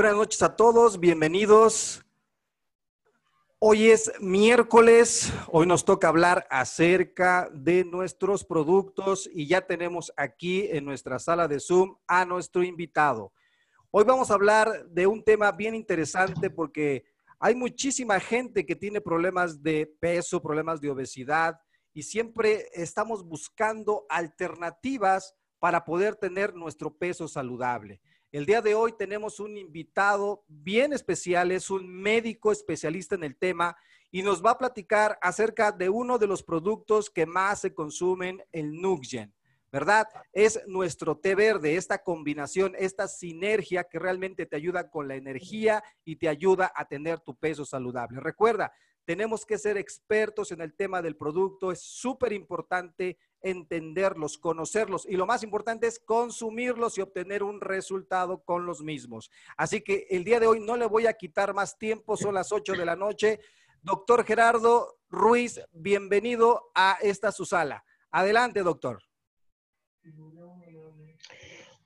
[0.00, 2.02] Buenas noches a todos, bienvenidos.
[3.58, 10.68] Hoy es miércoles, hoy nos toca hablar acerca de nuestros productos y ya tenemos aquí
[10.70, 13.34] en nuestra sala de Zoom a nuestro invitado.
[13.90, 17.04] Hoy vamos a hablar de un tema bien interesante porque
[17.38, 21.60] hay muchísima gente que tiene problemas de peso, problemas de obesidad
[21.92, 28.00] y siempre estamos buscando alternativas para poder tener nuestro peso saludable.
[28.32, 33.36] El día de hoy tenemos un invitado bien especial, es un médico especialista en el
[33.36, 33.76] tema
[34.12, 38.40] y nos va a platicar acerca de uno de los productos que más se consumen,
[38.52, 39.34] el Nuxgen,
[39.72, 40.06] ¿verdad?
[40.32, 45.82] Es nuestro té verde, esta combinación, esta sinergia que realmente te ayuda con la energía
[46.04, 48.20] y te ayuda a tener tu peso saludable.
[48.20, 48.72] Recuerda,
[49.04, 55.16] tenemos que ser expertos en el tema del producto, es súper importante entenderlos, conocerlos y
[55.16, 59.30] lo más importante es consumirlos y obtener un resultado con los mismos.
[59.56, 62.52] Así que el día de hoy no le voy a quitar más tiempo, son las
[62.52, 63.40] 8 de la noche.
[63.82, 67.84] Doctor Gerardo Ruiz, bienvenido a esta su sala.
[68.10, 69.02] Adelante, doctor.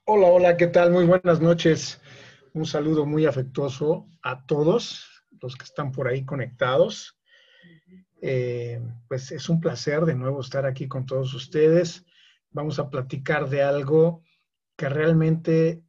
[0.04, 0.90] Hola, hola, ¿qué tal?
[0.90, 2.00] Muy buenas noches.
[2.52, 5.08] Un saludo muy afectuoso a todos
[5.40, 7.18] los que están por ahí conectados.
[8.26, 12.06] Eh, pues es un placer de nuevo estar aquí con todos ustedes.
[12.52, 14.22] Vamos a platicar de algo
[14.78, 15.84] que realmente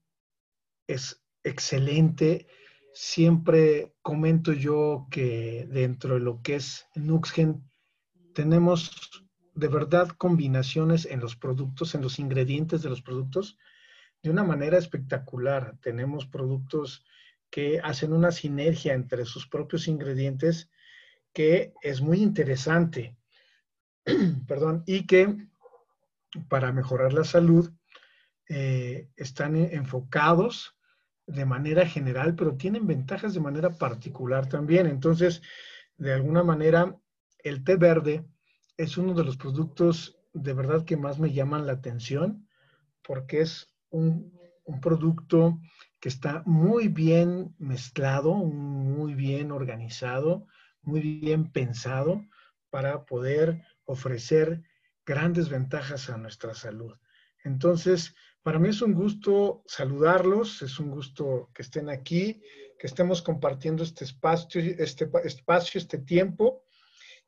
[0.86, 2.48] es excelente.
[2.94, 7.64] Siempre comento yo que dentro de lo que es Nuxgen
[8.34, 8.92] tenemos
[9.54, 13.58] de verdad combinaciones en los productos, en los ingredientes de los productos,
[14.22, 15.78] de una manera espectacular.
[15.80, 17.06] Tenemos productos
[17.50, 20.70] que hacen una sinergia entre sus propios ingredientes
[21.36, 23.18] que es muy interesante,
[24.48, 25.36] perdón, y que
[26.48, 27.72] para mejorar la salud
[28.48, 30.78] eh, están enfocados
[31.28, 34.88] de manera general, pero tienen ventajas de manera particular también.
[34.88, 35.42] Entonces,
[35.98, 36.98] de alguna manera,
[37.40, 38.26] el té verde
[38.78, 42.48] es uno de los productos de verdad que más me llaman la atención
[43.06, 44.32] porque es un
[44.82, 45.60] producto
[46.00, 50.48] que está muy bien mezclado, muy bien organizado,
[50.86, 52.26] muy bien pensado
[52.70, 54.62] para poder ofrecer
[55.06, 56.98] grandes ventajas a nuestra salud.
[57.44, 62.42] Entonces, para mí es un gusto saludarlos, es un gusto que estén aquí,
[62.78, 66.64] que estemos compartiendo este espacio, este espacio, este tiempo.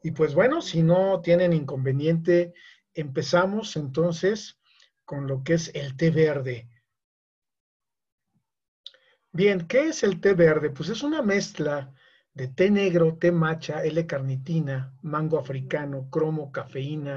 [0.04, 2.54] Y pues bueno, si no tienen inconveniente,
[2.94, 4.60] empezamos entonces
[5.06, 6.70] con lo que es el té verde.
[9.32, 10.70] Bien, ¿qué es el té verde?
[10.72, 11.94] Pues es una mezcla
[12.38, 17.16] de té negro, té matcha, L-carnitina, mango africano, cromo, cafeína,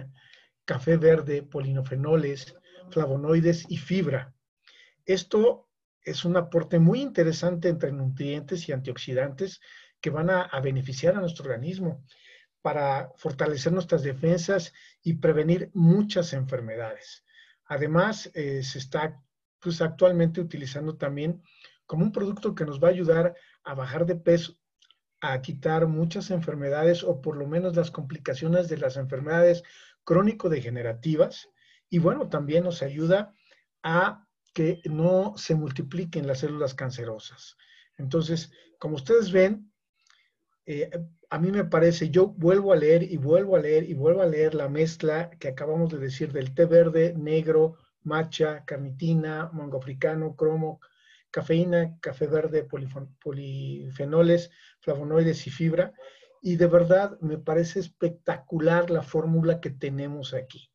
[0.64, 2.54] café verde, polinofenoles,
[2.90, 4.32] flavonoides y fibra.
[5.04, 5.68] Esto
[6.02, 9.60] es un aporte muy interesante entre nutrientes y antioxidantes
[10.00, 12.02] que van a, beneficiar a nuestro organismo
[12.62, 17.26] para fortalecer nuestras defensas y prevenir muchas enfermedades.
[17.66, 19.22] Además, eh, se está
[19.60, 21.42] pues, actualmente utilizando también
[21.84, 24.59] como un producto que nos va a ayudar a bajar de peso
[25.20, 29.62] a quitar muchas enfermedades o por lo menos las complicaciones de las enfermedades
[30.04, 31.48] crónico-degenerativas.
[31.88, 33.34] Y bueno, también nos ayuda
[33.82, 37.56] a que no se multipliquen las células cancerosas.
[37.98, 39.70] Entonces, como ustedes ven,
[40.66, 40.90] eh,
[41.30, 44.26] a mí me parece, yo vuelvo a leer y vuelvo a leer y vuelvo a
[44.26, 50.34] leer la mezcla que acabamos de decir del té verde, negro, matcha, carnitina, mango africano,
[50.34, 50.80] cromo,
[51.30, 55.92] cafeína, café verde, polifenoles, flavonoides y fibra.
[56.42, 60.70] Y de verdad me parece espectacular la fórmula que tenemos aquí.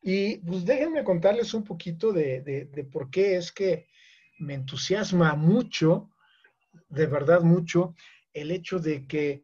[0.00, 3.88] Y pues déjenme contarles un poquito de, por qué es que
[4.38, 6.10] me entusiasma mucho,
[6.88, 7.94] de verdad mucho,
[8.32, 9.42] el hecho de que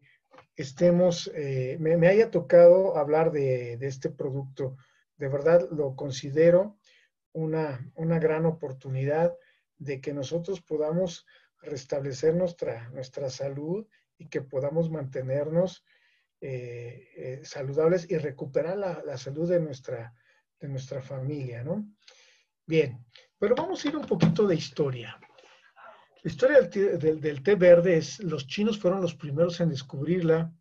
[0.56, 4.76] estemos, eh, me, haya tocado hablar de, este producto.
[5.16, 6.78] De verdad lo considero
[7.32, 9.34] una, una gran oportunidad
[9.78, 11.26] de que nosotros podamos
[11.64, 13.86] restablecer nuestra, nuestra salud
[14.18, 15.84] y que podamos mantenernos
[16.40, 20.14] eh, eh, saludables y recuperar la, salud de nuestra,
[20.60, 21.88] de nuestra familia, ¿no?
[22.66, 23.04] Bien,
[23.38, 25.18] pero vamos a ir un poquito de historia.
[26.22, 30.52] La historia del, del, té verde es, los chinos fueron los primeros en descubrirla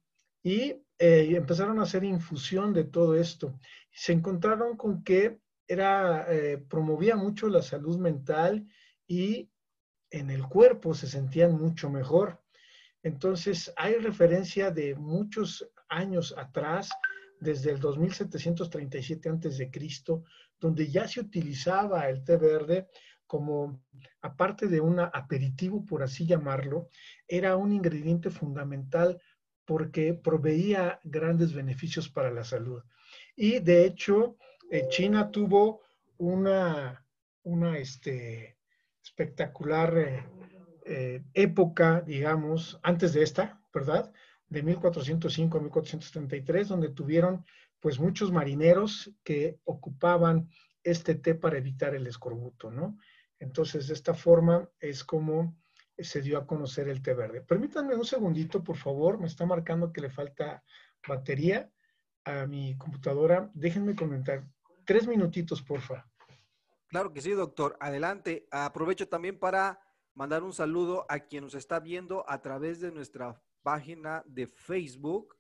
[0.42, 3.60] y eh, empezaron a hacer infusión de todo esto.
[3.92, 6.28] Se encontraron con que era,
[6.68, 8.68] promovía mucho la salud mental
[9.14, 9.52] y
[10.10, 12.42] en el cuerpo se sentían mucho mejor.
[13.04, 16.90] Entonces, hay referencia de muchos años atrás,
[17.40, 19.72] desde el 2737 a.C.,
[20.60, 22.88] donde ya se utilizaba el té verde
[23.28, 23.84] como,
[24.22, 26.90] aparte de un aperitivo, por así llamarlo,
[27.28, 29.22] era un ingrediente fundamental
[29.66, 32.82] porque proveía grandes beneficios para la salud.
[33.36, 34.38] Y de hecho,
[34.72, 35.82] eh, China tuvo
[36.18, 37.06] una,
[37.44, 38.58] una este,
[39.04, 40.24] espectacular eh,
[40.86, 44.12] eh, época, digamos, antes de esta, ¿verdad?
[44.48, 47.46] De 1405 a 1433, donde tuvieron
[47.80, 50.50] pues muchos marineros que ocupaban
[50.84, 52.98] este té para evitar el escorbuto, ¿no?
[53.40, 55.58] Entonces, de esta forma es como
[55.98, 57.42] se dio a conocer el té verde.
[57.42, 59.20] Permítanme un segundito, por favor.
[59.20, 60.64] Me está marcando que le falta
[61.08, 61.70] batería
[62.24, 63.52] a mi computadora.
[63.54, 64.48] Déjenme comentar.
[64.86, 66.08] Tres minutitos, porfa.
[66.94, 67.76] Claro que sí, doctor.
[67.80, 68.48] Adelante.
[68.52, 69.80] Aprovecho también para
[70.14, 75.36] mandar un saludo a quien nos está viendo a través de nuestra página de Facebook,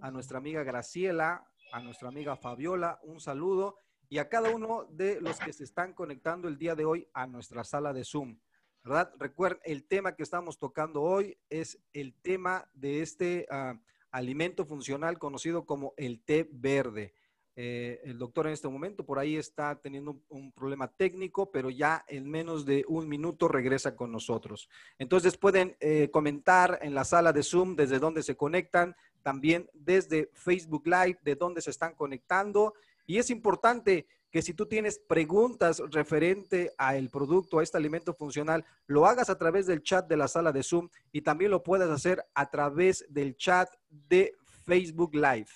[0.00, 3.76] a nuestra amiga Graciela, a nuestra amiga Fabiola, un saludo
[4.08, 7.26] y a cada uno de los que se están conectando el día de hoy a
[7.26, 8.38] nuestra sala de Zoom.
[8.82, 9.12] ¿Verdad?
[9.18, 13.78] Recuerden, el tema que estamos tocando hoy es el tema de este ah,
[14.10, 17.12] alimento funcional conocido como el té verde.
[17.56, 22.04] Eh, el doctor en este momento por ahí está teniendo un, problema técnico, pero ya
[22.08, 24.68] en menos de un minuto regresa con nosotros.
[24.98, 30.30] Entonces pueden eh, comentar en la sala de Zoom desde donde se conectan, también desde
[30.34, 32.74] Facebook Live, de dónde se están conectando.
[33.06, 38.14] Y es importante que si tú tienes preguntas referente a el producto, a este alimento
[38.14, 41.62] funcional, lo hagas a través del chat de la sala de Zoom y también lo
[41.62, 44.34] puedes hacer a través del chat de
[44.64, 45.46] Facebook Live.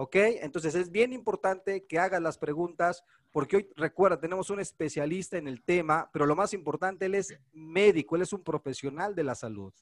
[0.00, 0.14] ¿Ok?
[0.14, 3.02] Entonces es bien importante que hagas las preguntas
[3.32, 7.36] porque hoy, recuerda, tenemos un especialista en el tema, pero lo más importante, él es
[7.52, 9.72] médico, él es un profesional de la salud.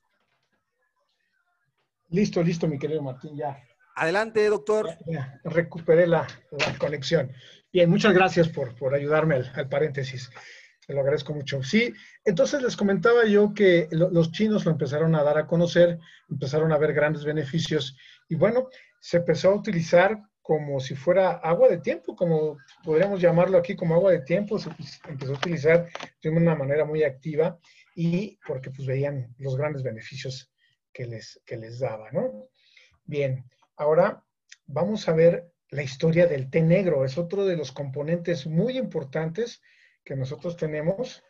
[2.08, 3.62] Listo, listo, mi querido Martín, ya.
[3.94, 4.88] Adelante, doctor.
[5.06, 6.26] Ya, recuperé la,
[6.78, 7.30] conexión.
[7.70, 10.30] Bien, muchas gracias por, ayudarme al, paréntesis.
[10.86, 11.62] Te lo agradezco mucho.
[11.62, 11.92] Sí,
[12.24, 15.98] entonces les comentaba yo que los chinos lo empezaron a dar a conocer,
[16.30, 17.98] empezaron a ver grandes beneficios
[18.30, 18.68] y bueno,
[19.06, 23.94] se empezó a utilizar como si fuera agua de tiempo, como podríamos llamarlo aquí como
[23.94, 24.68] agua de tiempo, se
[25.08, 25.88] empezó a utilizar
[26.20, 27.56] de una manera muy activa
[27.94, 30.52] y porque pues veían los grandes beneficios
[30.92, 32.48] que les, que les daba, ¿no?
[33.04, 33.44] Bien,
[33.76, 34.24] ahora
[34.66, 37.04] vamos a ver la historia del té negro.
[37.04, 39.62] Es otro de los componentes muy importantes
[40.02, 41.22] que nosotros tenemos,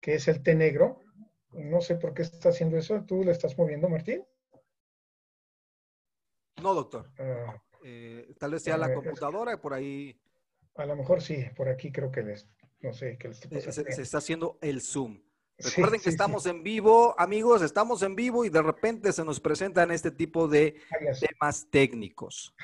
[0.00, 1.02] que es el té negro.
[1.52, 3.04] No sé por qué está haciendo eso.
[3.04, 4.24] ¿Tú le estás moviendo, Martín?
[6.62, 7.10] No, doctor.
[7.18, 7.62] Ah.
[7.84, 10.20] Eh, tal vez sea la computadora, por ahí.
[10.76, 12.48] A lo mejor sí, por aquí creo que les,
[12.80, 15.20] no sé, que les se, se, está haciendo el Zoom.
[15.58, 19.90] Recuerden que estamos en vivo, amigos, estamos en vivo y de repente se nos presentan
[19.90, 20.76] este tipo de
[21.18, 22.54] temas técnicos.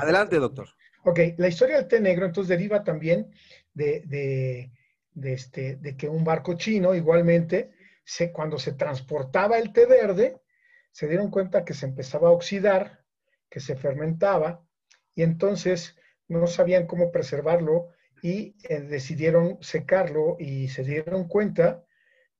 [0.00, 0.68] Adelante, doctor.
[1.04, 3.30] Ok, la historia del té negro entonces deriva también
[3.74, 4.70] de,
[5.22, 7.70] este, de que un barco chino igualmente,
[8.02, 10.40] se, cuando se transportaba el té verde,
[10.90, 12.97] se dieron cuenta que se empezaba a oxidar,
[13.50, 14.64] que se fermentaba
[15.14, 15.96] y entonces
[16.28, 17.88] no sabían cómo preservarlo
[18.22, 21.84] y eh, decidieron secarlo y se dieron cuenta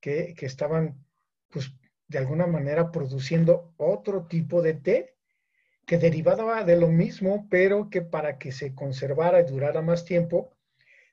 [0.00, 1.05] que, estaban,
[1.49, 1.72] pues,
[2.06, 5.15] de alguna manera produciendo otro tipo de té
[5.86, 10.55] que derivaba de lo mismo, pero que para que se conservara y durara más tiempo,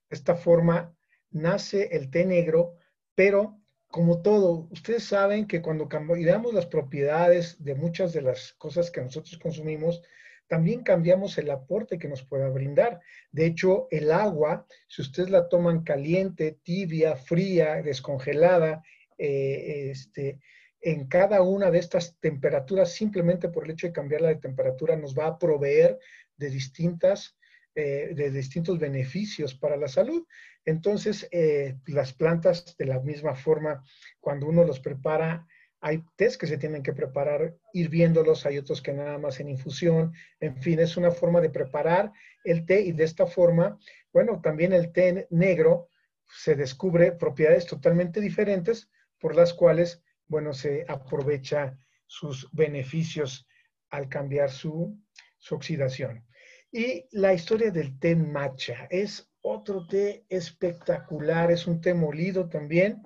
[0.10, 0.96] de esta forma
[1.32, 2.76] nace el té negro,
[3.16, 3.60] pero
[3.96, 9.00] como todo, ustedes saben que cuando cambiamos las propiedades de muchas de las cosas que
[9.00, 10.04] nosotros consumimos,
[10.48, 13.00] también cambiamos el aporte que nos pueda brindar.
[13.32, 18.84] De hecho, el agua, si ustedes la toman caliente, tibia, fría, descongelada,
[19.18, 20.42] eh, este,
[20.82, 25.18] en cada una de estas temperaturas, simplemente por el hecho de cambiarla de temperatura, nos
[25.18, 25.98] va a proveer
[26.36, 27.38] de distintas,
[27.76, 30.26] eh, de distintos beneficios para la salud.
[30.64, 33.84] Entonces, eh, las plantas, de la misma forma,
[34.20, 35.46] cuando uno los prepara,
[35.82, 40.14] hay tés que se tienen que preparar hirviéndolos, hay otros que nada más en infusión,
[40.40, 42.12] en fin, es una forma de preparar
[42.44, 43.78] el té y de esta forma,
[44.12, 45.90] bueno, también el té negro
[46.26, 48.90] se descubre propiedades totalmente diferentes
[49.20, 51.78] por las cuales, bueno, se aprovecha
[52.08, 53.48] sus beneficios
[53.90, 55.00] al cambiar su,
[55.38, 56.25] su oxidación.
[56.78, 63.02] Y la historia del té matcha es otro té espectacular, es un té molido también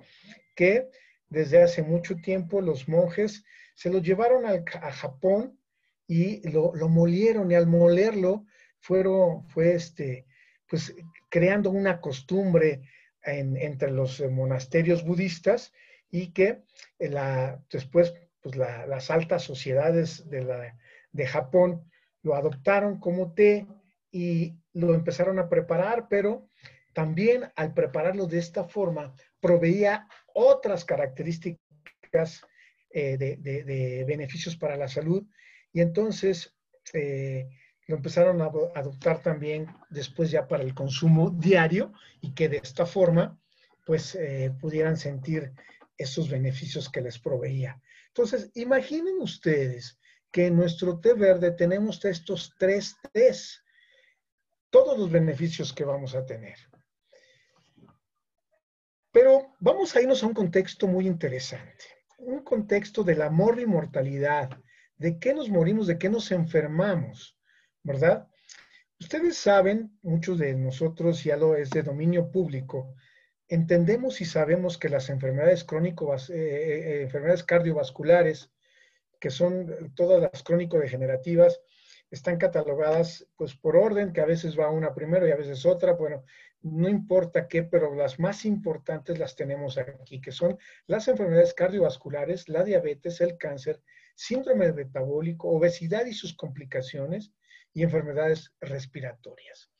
[0.56, 0.90] que
[1.28, 3.44] desde hace mucho tiempo los monjes
[3.76, 5.56] se lo llevaron a Japón
[6.08, 8.44] y lo, molieron y al molerlo
[8.80, 10.26] fueron, fue este,
[10.66, 10.92] pues
[11.28, 12.82] creando una costumbre
[13.22, 15.72] entre los monasterios budistas
[16.10, 16.64] y que
[16.98, 20.76] la, después pues las altas sociedades de, la,
[21.12, 21.88] de Japón
[22.22, 23.66] lo adoptaron como té
[24.10, 26.48] y lo empezaron a preparar, pero
[26.92, 32.42] también al prepararlo de esta forma proveía otras características
[32.90, 35.24] eh, de, beneficios para la salud
[35.72, 36.56] y entonces
[36.92, 37.48] eh,
[37.86, 42.86] lo empezaron a adoptar también después ya para el consumo diario y que de esta
[42.86, 43.38] forma
[43.86, 45.52] pues eh, pudieran sentir
[45.96, 47.80] esos beneficios que les proveía.
[48.08, 49.99] Entonces, imaginen ustedes
[50.30, 53.62] que en nuestro té verde tenemos estos tres tés,
[54.70, 56.56] todos los beneficios que vamos a tener.
[59.12, 61.84] Pero vamos a irnos a un contexto muy interesante,
[62.18, 64.50] un contexto del amor y mortalidad,
[64.96, 67.36] de qué nos morimos, de qué nos enfermamos,
[67.82, 68.28] ¿verdad?
[69.00, 72.94] Ustedes saben, muchos de nosotros ya lo es de dominio público,
[73.48, 78.52] entendemos y sabemos que las enfermedades crónicas, eh, eh, eh, enfermedades cardiovasculares,
[79.20, 81.60] que son todas las crónico-degenerativas,
[82.10, 85.92] están catalogadas pues por orden, que a veces va una primero y a veces otra.
[85.92, 86.24] Bueno,
[86.62, 92.48] no importa qué, pero las más importantes las tenemos aquí, que son las enfermedades cardiovasculares,
[92.48, 93.80] la diabetes, el cáncer,
[94.14, 97.32] síndrome metabólico, obesidad y sus complicaciones
[97.72, 99.70] y enfermedades respiratorias.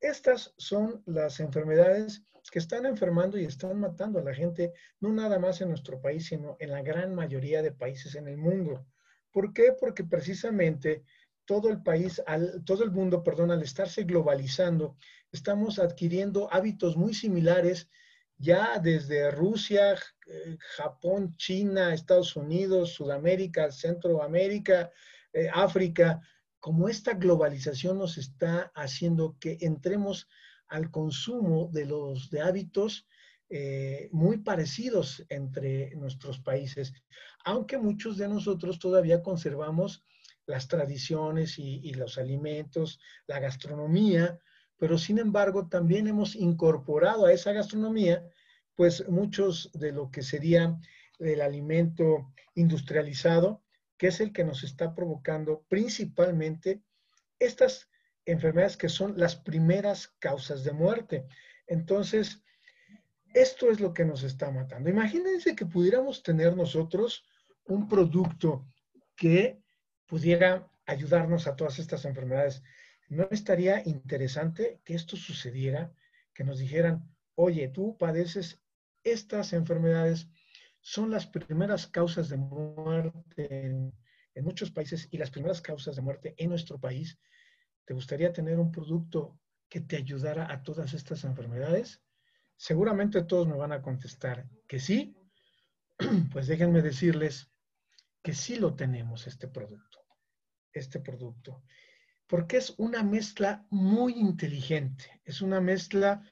[0.00, 5.38] Estas son las enfermedades que están enfermando y están matando a la gente, no nada
[5.38, 8.86] más en nuestro país, sino en la gran mayoría de países en el mundo.
[9.30, 9.74] ¿Por qué?
[9.78, 11.04] Porque precisamente
[11.44, 12.22] todo el país,
[12.64, 14.96] todo el mundo, perdón, al estarse globalizando,
[15.30, 17.88] estamos adquiriendo hábitos muy similares
[18.38, 19.94] ya desde Rusia,
[20.26, 24.90] eh, Japón, China, Estados Unidos, Sudamérica, Centroamérica,
[25.32, 26.20] eh, África,
[26.58, 30.28] como esta globalización nos está haciendo que entremos
[30.68, 33.06] al consumo de los de hábitos
[33.48, 36.92] eh, muy parecidos entre nuestros países,
[37.44, 40.02] aunque muchos de nosotros todavía conservamos
[40.46, 44.38] las tradiciones y, los alimentos, la gastronomía,
[44.76, 48.24] pero sin embargo también hemos incorporado a esa gastronomía,
[48.74, 50.78] pues muchos de lo que sería
[51.18, 53.62] el alimento industrializado,
[53.96, 56.82] que es el que nos está provocando principalmente
[57.38, 57.88] estas
[58.26, 61.26] enfermedades que son las primeras causas de muerte.
[61.66, 62.42] Entonces,
[63.34, 64.90] esto es lo que nos está matando.
[64.90, 67.24] Imagínense que pudiéramos tener nosotros
[67.64, 68.66] un producto
[69.16, 69.60] que
[70.06, 72.62] pudiera ayudarnos a todas estas enfermedades.
[73.08, 75.92] ¿No estaría interesante que esto sucediera?
[76.32, 78.60] Que nos dijeran, oye, tú padeces
[79.04, 80.28] estas enfermedades,
[80.80, 83.92] son las primeras causas de muerte en,
[84.42, 87.18] muchos países y las primeras causas de muerte en nuestro país.
[87.86, 89.38] ¿Te gustaría tener un producto
[89.68, 92.02] que te ayudara a todas estas enfermedades?
[92.56, 95.16] Seguramente todos me van a contestar que sí.
[96.32, 97.48] Pues déjenme decirles
[98.22, 100.00] que sí lo tenemos este producto,
[100.72, 101.62] este producto,
[102.26, 106.22] porque es una mezcla muy inteligente, es una mezcla,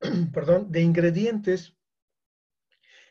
[0.34, 1.76] perdón, de ingredientes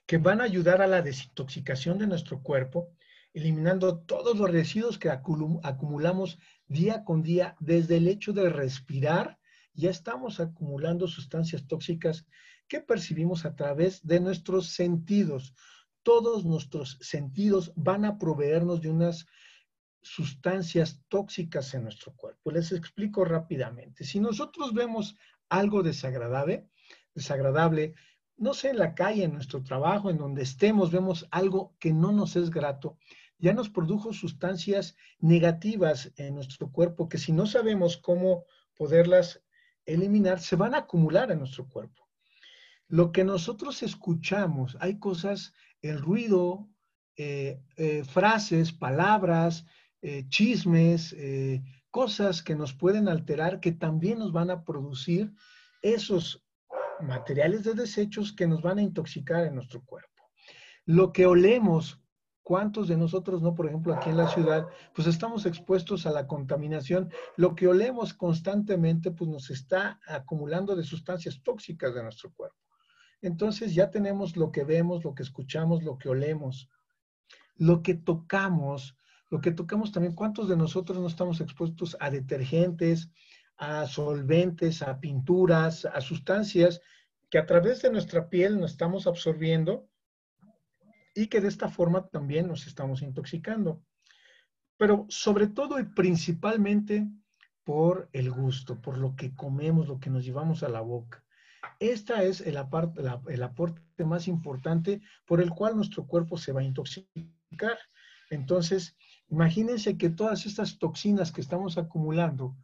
[0.05, 2.94] que van a ayudar a la desintoxicación de nuestro cuerpo,
[3.35, 9.37] eliminando todos los residuos que acumulamos día con día desde el hecho de respirar.
[9.73, 12.25] Ya estamos acumulando sustancias tóxicas
[12.67, 15.53] que percibimos a través de nuestros sentidos
[16.05, 19.25] todos nuestros sentidos van a proveernos de unas
[20.03, 22.51] sustancias tóxicas en nuestro cuerpo.
[22.51, 24.03] Les explico rápidamente.
[24.03, 25.15] Si nosotros vemos
[25.49, 26.69] algo desagradable,
[27.15, 27.95] desagradable,
[28.37, 32.11] no sé, en la calle, en nuestro trabajo, en donde estemos, vemos algo que no
[32.11, 32.99] nos es grato,
[33.37, 39.41] ya nos produjo sustancias negativas en nuestro cuerpo que si no sabemos cómo poderlas
[39.85, 42.07] eliminar, se van a acumular en nuestro cuerpo.
[42.87, 46.69] Lo que nosotros escuchamos, hay cosas el ruido,
[47.17, 49.65] eh, eh, frases, palabras,
[50.01, 51.15] eh, chismes,
[51.89, 55.33] cosas que nos pueden alterar, que también nos van a producir
[55.81, 56.43] esos
[56.99, 60.29] materiales de desechos que nos van a intoxicar en nuestro cuerpo.
[60.85, 62.01] Lo que olemos,
[62.45, 66.27] ¿cuántos de nosotros no, por ejemplo, aquí en la ciudad, pues estamos expuestos a la
[66.27, 67.09] contaminación?
[67.37, 72.55] Lo que olemos constantemente, pues nos está acumulando de sustancias tóxicas de nuestro cuerpo.
[73.23, 76.69] Entonces ya tenemos lo que vemos, lo que escuchamos, lo que olemos,
[77.55, 78.95] lo que tocamos,
[79.31, 80.13] lo que tocamos también.
[80.13, 83.09] ¿Cuántos de nosotros no estamos expuestos a detergentes,
[83.57, 86.79] a solventes, a pinturas, a sustancias
[87.31, 89.89] que a través de nuestra piel nos estamos absorbiendo
[91.15, 93.81] y que de esta forma también nos estamos intoxicando?
[94.77, 97.07] Pero sobre todo y principalmente
[97.63, 101.23] por el gusto, por lo que comemos, lo que nos llevamos a la boca.
[101.79, 102.59] Esta es el,
[103.27, 107.79] el aporte más importante por el cual nuestro cuerpo se va a intoxicar.
[108.29, 108.95] Entonces,
[109.29, 112.55] imagínense que todas estas toxinas que estamos acumulando,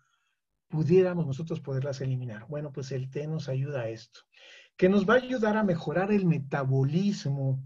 [0.71, 2.47] pudiéramos nosotros poderlas eliminar.
[2.47, 4.21] Bueno, pues el té nos ayuda a esto.
[4.77, 7.61] que nos va a ayudar a mejorar el metabolismo.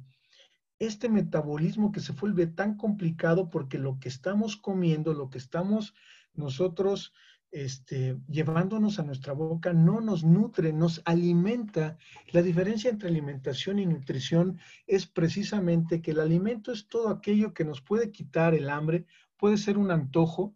[0.80, 5.94] Este metabolismo que se vuelve tan complicado porque lo que estamos comiendo, lo que estamos
[6.34, 7.14] nosotros
[7.52, 11.98] este, llevándonos a nuestra boca no nos nutre, nos alimenta.
[12.34, 17.64] La diferencia entre alimentación y nutrición es precisamente que el alimento es todo aquello que
[17.64, 19.06] nos puede quitar el hambre,
[19.38, 20.54] puede ser un antojo,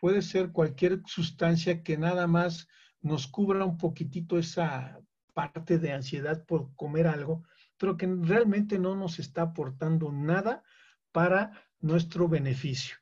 [0.00, 2.66] puede ser cualquier sustancia que nada más
[3.02, 5.00] nos cubra un poquitito esa
[5.34, 7.44] parte de ansiedad por comer algo,
[7.82, 10.62] pero que realmente no nos está aportando nada
[11.10, 12.94] para nuestro beneficio.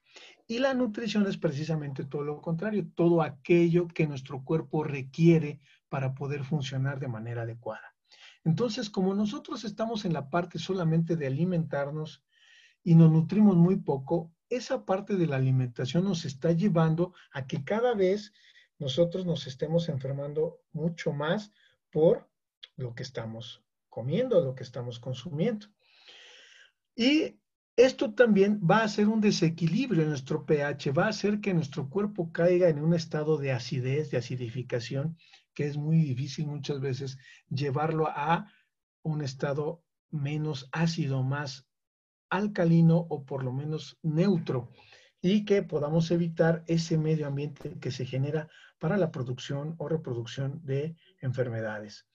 [0.46, 5.60] Y la nutrición es precisamente todo lo contrario, todo aquello que nuestro cuerpo requiere
[5.90, 7.94] para poder funcionar de manera adecuada.
[8.42, 12.24] Entonces, como nosotros estamos en la parte solamente de alimentarnos
[12.82, 17.64] y nos nutrimos muy poco, esa parte de la alimentación nos está llevando a que
[17.64, 18.32] cada vez
[18.78, 21.52] nosotros nos estemos enfermando mucho más
[21.90, 22.30] por
[22.76, 25.66] lo que estamos comiendo, lo que estamos consumiendo.
[26.96, 27.38] Y
[27.76, 31.88] esto también va a hacer un desequilibrio en nuestro pH, va a hacer que nuestro
[31.88, 35.16] cuerpo caiga en un estado de acidez, de acidificación,
[35.54, 37.18] que es muy difícil muchas veces
[37.48, 38.52] llevarlo a
[39.02, 41.66] un estado menos ácido, más
[42.28, 44.70] alcalino o por lo menos neutro,
[45.22, 50.60] y que podamos evitar ese medio ambiente que se genera para la producción o reproducción
[50.64, 52.09] de enfermedades.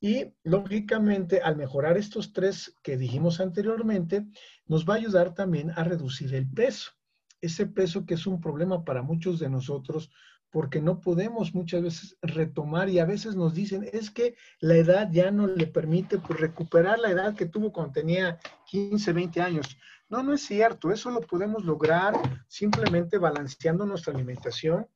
[0.00, 4.26] Y lógicamente, al mejorar estos tres que dijimos anteriormente,
[4.66, 6.92] nos va a ayudar también a reducir el peso.
[7.40, 10.10] Ese peso que es un problema para muchos de nosotros
[10.50, 15.10] porque no podemos muchas veces retomar y a veces nos dicen, es que la edad
[15.10, 19.76] ya no le permite pues, recuperar la edad que tuvo cuando tenía 15, 20 años.
[20.08, 22.14] No, no es cierto, eso lo podemos lograr
[22.48, 24.86] simplemente balanceando nuestra alimentación,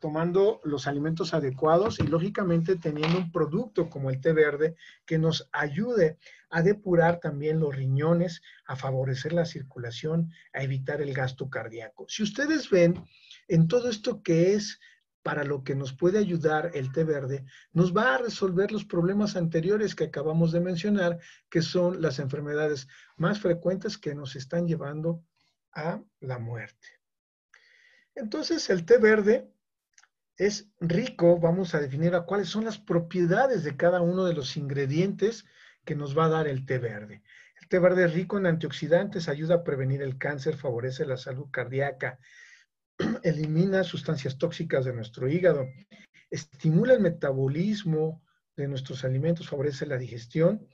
[0.00, 4.74] tomando los alimentos adecuados y lógicamente teniendo un producto como el té verde
[5.06, 11.14] que nos ayude a depurar también los riñones, a favorecer la circulación, a evitar el
[11.14, 12.06] gasto cardíaco.
[12.08, 13.04] Si ustedes ven
[13.46, 14.80] en todo esto que es
[15.22, 19.36] para lo que nos puede ayudar el té verde, nos va a resolver los problemas
[19.36, 21.18] anteriores que acabamos de mencionar,
[21.50, 25.22] que son las enfermedades más frecuentes que nos están llevando
[25.72, 26.88] a la muerte.
[28.14, 29.52] Entonces, el té verde
[30.40, 34.56] es rico, vamos a definir a cuáles son las propiedades de cada uno de los
[34.56, 35.44] ingredientes
[35.84, 37.22] que nos va a dar el té verde.
[37.60, 41.50] El té verde es rico en antioxidantes, ayuda a prevenir el cáncer, favorece la salud
[41.50, 42.18] cardíaca,
[43.22, 45.66] elimina sustancias tóxicas de nuestro hígado,
[46.30, 48.22] estimula el metabolismo
[48.56, 50.66] de nuestros alimentos, favorece la digestión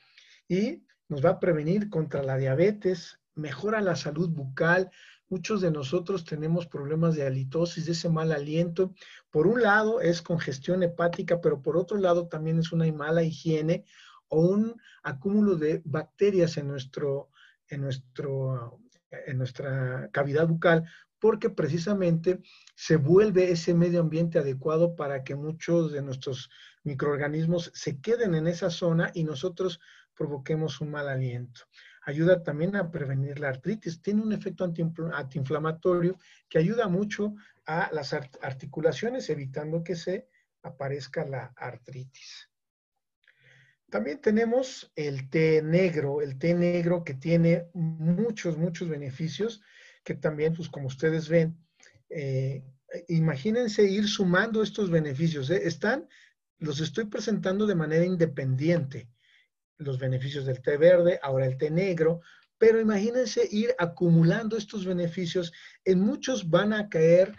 [0.46, 4.92] y nos va a prevenir contra la diabetes, mejora la salud bucal,
[5.28, 8.94] Muchos de nosotros tenemos problemas de halitosis, de ese mal aliento.
[9.28, 13.84] Por un lado es congestión hepática, pero por otro lado también es una mala higiene
[14.28, 17.30] o un acúmulo de bacterias en, nuestro,
[17.66, 22.40] en, nuestro, en nuestra cavidad bucal, porque precisamente
[22.76, 26.50] se vuelve ese medio ambiente adecuado para que muchos de nuestros
[26.84, 29.80] microorganismos se queden en esa zona y nosotros
[30.14, 31.62] provoquemos un mal aliento
[32.06, 34.00] ayuda también a prevenir la artritis.
[34.00, 36.16] Tiene un efecto antiinflamatorio
[36.48, 37.34] que ayuda mucho
[37.66, 40.28] a las articulaciones, evitando que se
[40.62, 42.48] aparezca la artritis.
[43.90, 49.60] También tenemos el té negro, el té negro que tiene muchos, muchos beneficios,
[50.04, 51.58] que también, pues como ustedes ven,
[52.08, 52.62] eh,
[53.08, 55.50] imagínense ir sumando estos beneficios.
[55.50, 55.62] ¿eh?
[55.64, 56.08] Están,
[56.58, 59.08] los estoy presentando de manera independiente
[59.78, 62.20] los beneficios del té verde, ahora el té negro,
[62.58, 65.52] pero imagínense ir acumulando estos beneficios,
[65.84, 67.34] en muchos van a caer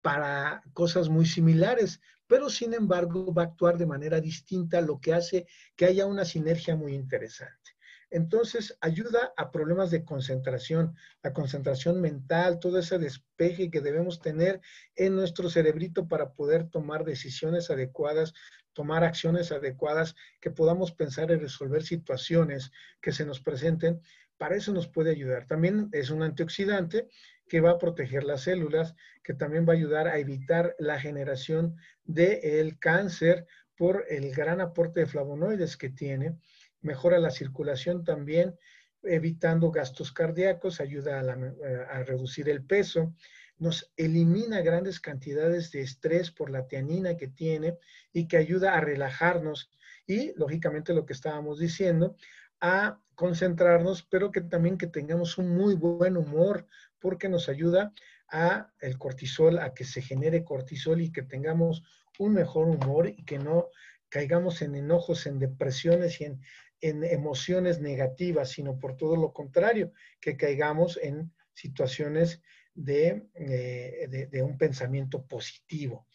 [0.00, 5.12] para cosas muy similares, pero sin embargo va a actuar de manera distinta, lo que
[5.12, 7.72] hace que haya una sinergia muy interesante.
[8.12, 14.60] Entonces, ayuda a problemas de concentración, la concentración mental, todo ese despeje que debemos tener
[14.96, 18.34] en nuestro cerebrito para poder tomar decisiones adecuadas,
[18.72, 24.00] tomar acciones adecuadas, que podamos pensar y resolver situaciones que se nos presenten.
[24.38, 25.46] Para eso nos puede ayudar.
[25.46, 27.08] También es un antioxidante
[27.48, 31.76] que va a proteger las células, que también va a ayudar a evitar la generación
[32.04, 36.36] del cáncer por el gran aporte de flavonoides que tiene
[36.82, 38.56] mejora la circulación también,
[39.02, 43.14] evitando gastos cardíacos, ayuda a, reducir el peso,
[43.62, 47.78] nos elimina grandes cantidades de estrés por la tianina que tiene
[48.12, 49.70] y que ayuda a relajarnos
[50.04, 52.16] y, lógicamente, lo que estábamos diciendo,
[52.60, 56.66] a concentrarnos, pero que también que tengamos un muy buen humor
[56.98, 57.92] porque nos ayuda
[58.28, 61.84] a el cortisol, a que se genere cortisol y que tengamos
[62.18, 63.68] un mejor humor y que no
[64.08, 66.40] caigamos en enojos, en depresiones y en,
[66.80, 72.42] emociones negativas, sino por todo lo contrario, que caigamos en situaciones
[72.74, 76.06] de, eh, un pensamiento positivo.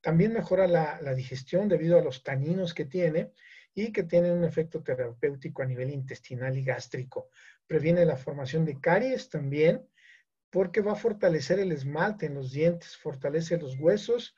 [0.00, 3.32] También mejora la, la, digestión debido a los taninos que tiene
[3.74, 7.30] y que tiene un efecto terapéutico a nivel intestinal y gástrico.
[7.66, 9.86] Previene la formación de caries también,
[10.50, 14.34] porque va a fortalecer el esmalte en los dientes, fortalece los huesos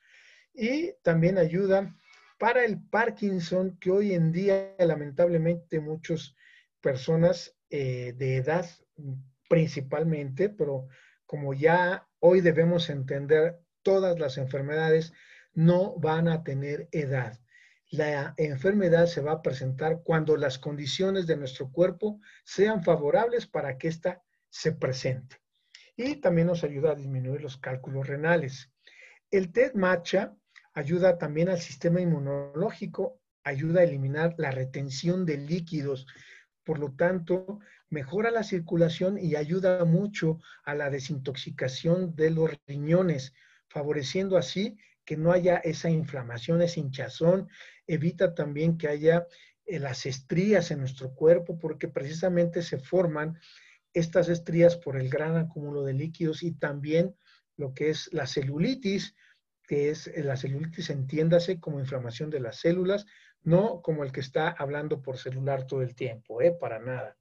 [0.55, 1.95] y también ayuda
[2.39, 6.35] para el Parkinson, que hoy en día lamentablemente muchas
[6.81, 8.67] personas eh, de edad
[9.49, 10.89] principalmente, pero
[11.29, 15.13] como ya hoy debemos entender, todas las enfermedades
[15.53, 17.39] no van a tener edad.
[17.91, 23.77] La enfermedad se va a presentar cuando las condiciones de nuestro cuerpo sean favorables para
[23.77, 25.37] que ésta se presente.
[25.97, 28.73] Y también nos ayuda a disminuir los cálculos renales.
[29.31, 30.35] El TED matcha
[30.73, 36.07] ayuda también al sistema inmunológico, ayuda a eliminar la retención de líquidos,
[36.69, 43.33] por lo tanto, mejora la circulación y ayuda mucho a la desintoxicación de los riñones,
[43.69, 44.77] favoreciendo así
[45.07, 47.49] que no haya esa inflamación, ese hinchazón,
[47.87, 49.27] evita también que haya
[49.65, 53.39] eh, las estrías en nuestro cuerpo, porque precisamente se forman
[53.95, 57.17] estas estrías por el gran acúmulo de líquidos y también
[57.57, 59.15] lo que es la celulitis,
[59.67, 63.07] que es la celulitis, entiéndase como inflamación de las células,
[63.43, 66.53] no como el que está hablando por celular todo el tiempo, ¿eh?
[66.53, 67.17] para nada.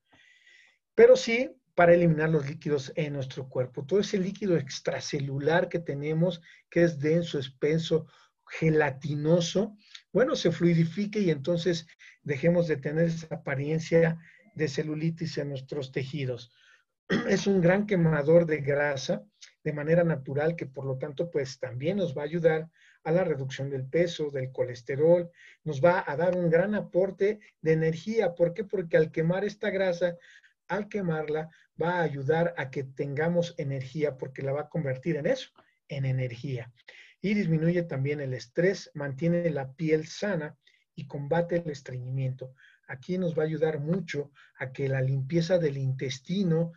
[0.95, 3.85] Pero sí para eliminar los líquidos en nuestro cuerpo.
[3.85, 8.07] Todo ese líquido extracelular que tenemos, que es denso, espeso,
[8.47, 9.77] gelatinoso,
[10.11, 11.85] bueno, se fluidifique y entonces
[12.23, 14.17] dejemos de tener esa apariencia
[14.55, 16.51] de celulitis en nuestros tejidos.
[17.29, 19.23] Es un gran quemador de grasa
[19.63, 22.71] de manera natural que por lo tanto pues también nos va a ayudar
[23.07, 25.31] a la reducción del peso, del colesterol,
[25.63, 28.35] nos va a dar un gran aporte de energía.
[28.35, 28.65] ¿Por qué?
[28.65, 30.17] Porque al quemar esta grasa,
[30.67, 31.49] al quemarla,
[31.81, 35.51] va a ayudar a que tengamos energía porque la va a convertir en eso,
[35.87, 36.69] en energía.
[37.21, 40.57] Y disminuye también el estrés, mantiene la piel sana
[40.93, 42.55] y combate el estreñimiento.
[42.89, 46.73] Aquí nos va a ayudar mucho a que la limpieza del intestino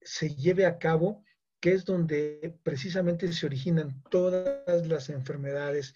[0.00, 1.26] se lleve a cabo
[1.60, 5.94] que es donde precisamente se originan todas las enfermedades.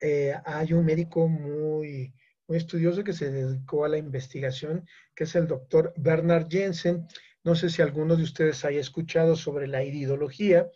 [0.00, 2.14] Eh, hay un médico muy,
[2.46, 7.06] muy estudioso que se dedicó a la investigación, que es el doctor Bernard Jensen.
[7.44, 10.68] No sé si alguno de ustedes haya escuchado sobre la iridología.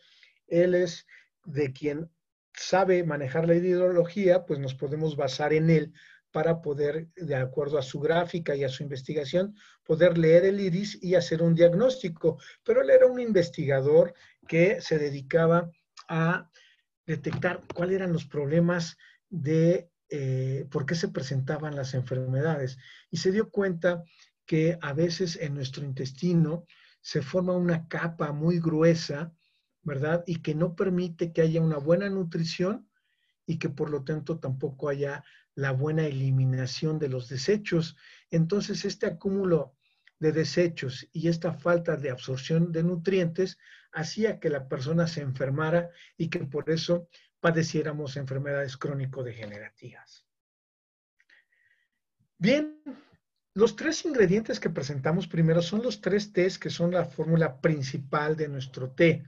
[0.48, 1.06] Él es
[1.44, 2.10] de quien
[2.52, 5.92] sabe manejar la iridología, pues nos podemos basar en él
[6.36, 10.98] para poder, de acuerdo a su gráfica y a su investigación, poder leer el iris
[11.02, 12.38] y hacer un diagnóstico.
[12.62, 14.12] Pero él era un investigador
[14.46, 15.70] que se dedicaba
[16.08, 16.50] a
[17.06, 18.98] detectar cuáles eran los problemas
[19.30, 22.76] de eh, por qué se presentaban las enfermedades.
[23.10, 24.04] Y se dio cuenta
[24.44, 26.66] que a veces en nuestro intestino
[27.00, 29.32] se forma una capa muy gruesa,
[29.80, 30.22] ¿verdad?
[30.26, 32.85] Y que no permite que haya una buena nutrición
[33.46, 37.96] y que por lo tanto tampoco haya la buena eliminación de los desechos.
[38.30, 39.74] Entonces, este acúmulo
[40.18, 43.58] de desechos y esta falta de absorción de nutrientes
[43.92, 47.08] hacía que la persona se enfermara y que por eso
[47.40, 50.26] padeciéramos enfermedades crónico-degenerativas.
[52.38, 52.82] Bien,
[53.54, 58.36] los tres ingredientes que presentamos primero son los tres tés que son la fórmula principal
[58.36, 59.24] de nuestro té,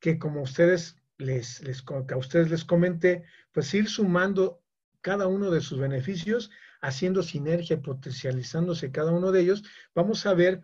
[0.00, 4.62] que como ustedes les, les, a ustedes les comenté, pues ir sumando
[5.00, 10.62] cada uno de sus beneficios, haciendo sinergia potencializándose cada uno de ellos, vamos a ver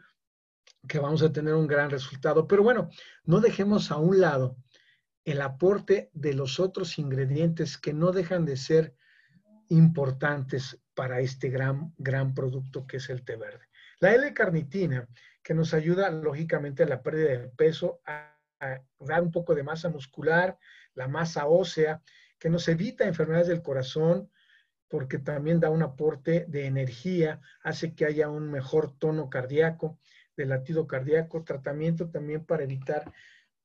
[0.87, 2.47] que vamos a tener un gran resultado.
[2.47, 2.89] Pero bueno,
[3.25, 4.57] no dejemos a un lado
[5.25, 8.95] el aporte de los otros ingredientes que no dejan de ser
[9.69, 13.67] importantes para este gran, gran producto que es el té verde.
[14.01, 15.09] La L-carnitina,
[15.43, 18.38] que nos ayuda lógicamente a la pérdida de peso, a
[18.99, 20.59] dar un poco de masa muscular,
[20.94, 22.03] la masa ósea,
[22.38, 24.31] que nos evita enfermedades del corazón,
[24.88, 29.99] porque también da un aporte de energía, hace que haya un mejor tono cardíaco,
[30.37, 33.12] de latido cardíaco, tratamiento también para evitar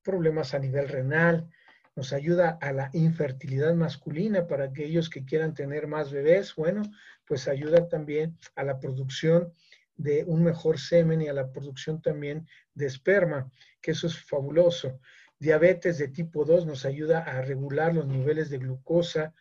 [0.02, 1.50] problemas a nivel renal,
[1.96, 6.82] nos ayuda a la infertilidad masculina para aquellos que quieran tener más bebés, bueno,
[7.26, 9.54] pues ayuda también a la producción
[9.96, 13.52] de un mejor semen y a la producción también de esperma,
[13.84, 15.00] que eso es fabuloso.
[15.38, 19.36] Diabetes de tipo 2 nos ayuda a regular los niveles de glucosa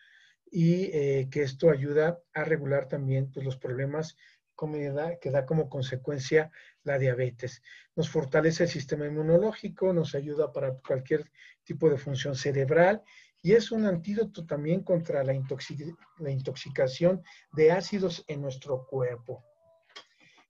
[0.51, 4.17] y eh, que esto ayuda a regular también pues, los problemas
[5.21, 6.51] que da como consecuencia
[6.85, 7.63] la diabetes.
[7.97, 11.31] Nos fortalece el sistema inmunológico, nos ayuda para cualquier
[11.65, 13.03] tipo de función cerebral
[13.43, 19.45] y es un antídoto también contra la, intoxicación de ácidos en nuestro cuerpo.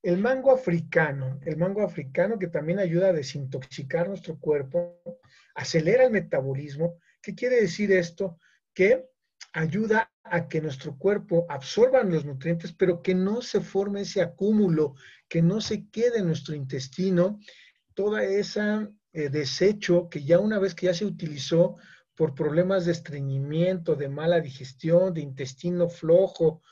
[0.02, 5.00] El mango africano, el mango africano que también ayuda a desintoxicar nuestro cuerpo,
[5.54, 6.98] acelera el metabolismo.
[7.22, 8.38] ¿Qué quiere decir esto?
[8.74, 9.06] Que
[9.52, 14.94] ayuda a que nuestro cuerpo absorba los nutrientes, pero que no se forme ese acúmulo,
[15.28, 17.38] que no se quede en nuestro intestino
[17.94, 21.76] toda esa eh, desecho que ya una vez que ya se utilizó
[22.14, 26.62] por problemas de estreñimiento, de mala digestión, de intestino flojo,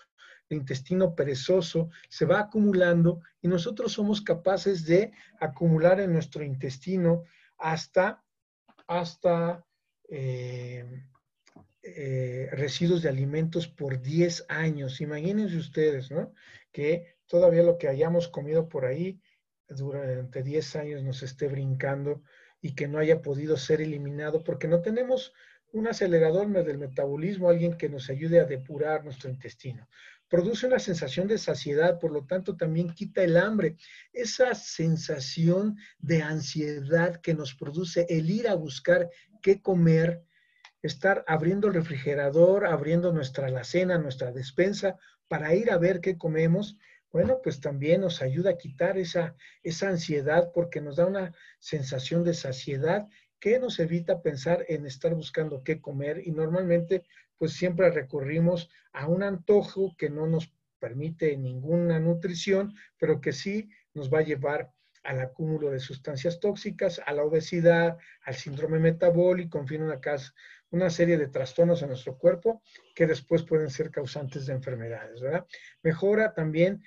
[0.50, 7.22] de intestino perezoso, se va acumulando y nosotros somos capaces de acumular en nuestro intestino
[7.56, 8.22] hasta,
[8.88, 9.64] hasta
[10.08, 10.84] eh,
[11.82, 15.00] eh, residuos de alimentos por 10 años.
[15.00, 16.34] Imagínense ustedes, ¿no?
[16.72, 19.20] Que todavía lo que hayamos comido por ahí
[19.68, 22.22] durante 10 años nos esté brincando
[22.60, 25.32] y que no haya podido ser eliminado porque no tenemos
[25.72, 29.88] un acelerador del metabolismo, alguien que nos ayude a depurar nuestro intestino.
[30.30, 33.76] Produce una sensación de saciedad, por lo tanto también quita el hambre.
[34.12, 39.10] Esa sensación de ansiedad que nos produce el ir a buscar
[39.42, 40.22] qué comer,
[40.82, 46.78] estar abriendo el refrigerador, abriendo nuestra alacena, nuestra despensa, para ir a ver qué comemos,
[47.12, 52.22] bueno, pues también nos ayuda a quitar esa, esa ansiedad porque nos da una sensación
[52.22, 53.08] de saciedad
[53.40, 57.04] que nos evita pensar en estar buscando qué comer y normalmente
[57.38, 63.70] pues siempre recurrimos a un antojo que no nos permite ninguna nutrición, pero que sí
[63.94, 64.72] nos va a llevar
[65.02, 69.98] al acúmulo de sustancias tóxicas, a la obesidad, al síndrome metabólico, en fin, una,
[70.70, 72.62] una serie de trastornos en nuestro cuerpo
[72.94, 75.46] que después pueden ser causantes de enfermedades, ¿verdad?
[75.82, 76.82] Mejora también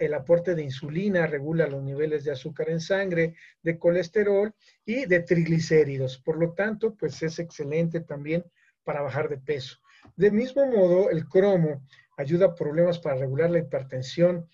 [0.00, 4.54] el aporte de insulina, regula los niveles de azúcar en sangre, de colesterol
[4.84, 6.18] y de triglicéridos.
[6.18, 8.44] Por lo tanto, pues es excelente también
[8.82, 9.78] para bajar de peso.
[10.16, 11.82] De mismo modo, el cromo
[12.16, 14.48] ayuda a problemas para regular la hipertensión,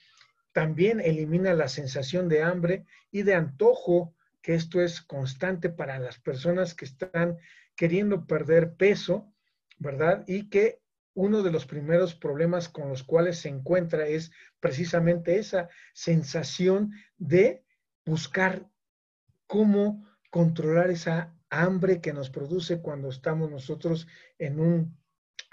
[0.53, 6.19] también elimina la sensación de hambre y de antojo, que esto es constante para las
[6.19, 7.39] personas que están
[7.77, 9.33] queriendo perder peso,
[9.79, 10.25] ¿verdad?
[10.27, 10.81] Y que
[11.15, 17.65] uno de los primeros problemas con los cuales se encuentra es precisamente esa sensación de
[18.05, 18.69] buscar
[19.47, 24.99] cómo controlar esa hambre que nos produce cuando estamos nosotros en un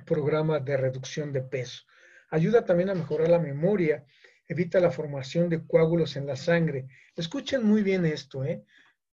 [0.06, 1.84] programa de reducción de peso.
[2.32, 4.06] Ayuda también a mejorar la memoria,
[4.48, 6.88] evita la formación de coágulos en la sangre.
[7.16, 8.64] Escuchen muy bien esto, ¿eh?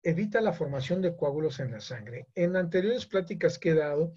[0.03, 2.29] Evita la formación de coágulos en la sangre.
[2.37, 4.13] En anteriores pláticas que he dado,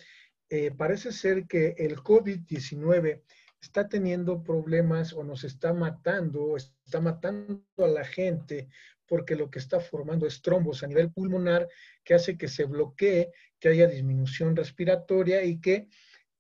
[0.49, 3.21] eh, parece ser que el COVID-19
[3.62, 8.69] está teniendo problemas o nos está matando, está matando a la gente
[9.05, 11.67] porque lo que está formando es trombos a nivel pulmonar
[12.03, 15.88] que hace que se bloquee, que haya disminución respiratoria y que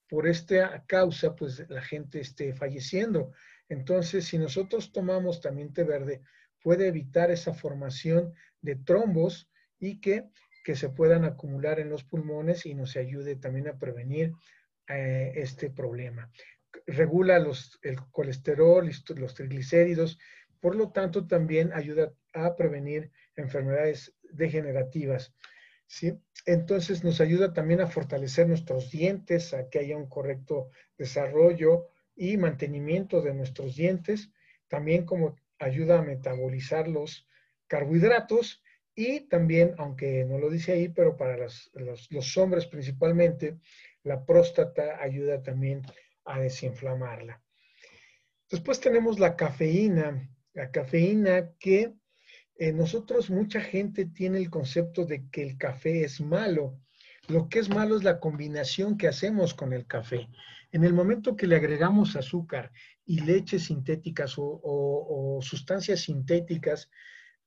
[0.07, 3.31] por esta causa pues la gente esté falleciendo.
[3.69, 6.21] Entonces, si nosotros tomamos también té verde,
[6.61, 10.29] puede evitar esa formación de trombos y que
[10.69, 14.33] que se puedan acumular en los pulmones y nos ayude también a prevenir
[14.87, 16.29] eh, este problema.
[16.85, 20.19] Regula los, el colesterol, los triglicéridos,
[20.59, 25.33] por lo tanto también ayuda a prevenir enfermedades degenerativas.
[25.87, 26.19] ¿sí?
[26.45, 32.37] Entonces nos ayuda también a fortalecer nuestros dientes, a que haya un correcto desarrollo y
[32.37, 34.29] mantenimiento de nuestros dientes,
[34.67, 37.27] también como ayuda a metabolizar los
[37.65, 38.61] carbohidratos
[38.99, 41.71] y también, aunque no lo dice ahí, pero para los,
[42.09, 43.57] los, hombres principalmente,
[44.03, 45.83] la próstata ayuda también
[46.25, 47.41] a desinflamarla.
[48.51, 50.29] Después tenemos la cafeína.
[50.53, 51.93] La cafeína que
[52.57, 56.77] eh, nosotros, mucha gente tiene el concepto de que el café es malo.
[57.29, 60.27] Lo que es malo es la combinación que hacemos con el café.
[60.73, 62.73] En el momento que le agregamos azúcar
[63.05, 66.91] y leches sintéticas o, o sustancias sintéticas,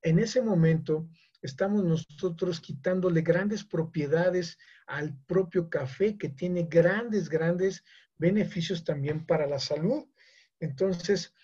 [0.01, 1.11] en ese momento
[1.43, 7.85] estamos nosotros quitándole grandes propiedades al propio café que tiene grandes, grandes
[8.17, 10.07] beneficios también para la salud.
[10.61, 11.35] Entonces,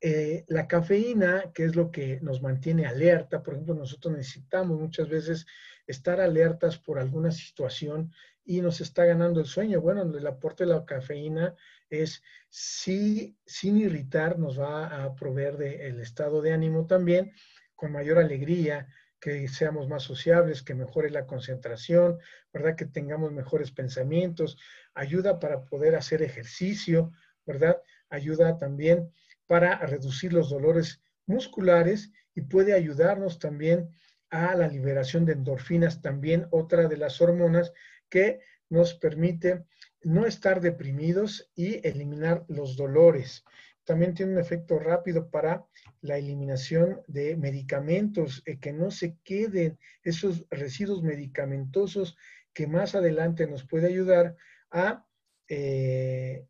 [0.00, 5.08] eh, la cafeína, que es lo que nos mantiene alerta, por ejemplo, nosotros necesitamos muchas
[5.08, 5.46] veces
[5.86, 8.12] estar alertas por alguna situación
[8.44, 9.80] y nos está ganando el sueño.
[9.80, 11.54] Bueno, el aporte de la cafeína
[11.88, 17.32] es, sí, sin irritar, nos va a proveer del estado de ánimo también,
[17.74, 18.88] con mayor alegría,
[19.24, 22.18] que seamos más sociables, que mejore la concentración,
[22.52, 22.76] ¿verdad?
[22.76, 24.58] Que tengamos mejores pensamientos,
[24.92, 27.10] ayuda para poder hacer ejercicio,
[27.46, 27.80] ¿verdad?
[28.10, 29.10] Ayuda también
[29.46, 33.88] para reducir los dolores musculares y puede ayudarnos también
[34.28, 37.72] a la liberación de endorfinas, también otra de las hormonas
[38.10, 39.64] que nos permite
[40.02, 43.42] no estar deprimidos y eliminar los dolores.
[43.84, 45.64] También tiene un efecto rápido para
[46.00, 52.16] la eliminación de medicamentos, eh, que no se queden esos residuos medicamentosos
[52.52, 54.36] que más adelante nos puede ayudar
[54.70, 55.04] a,
[55.48, 56.46] eh,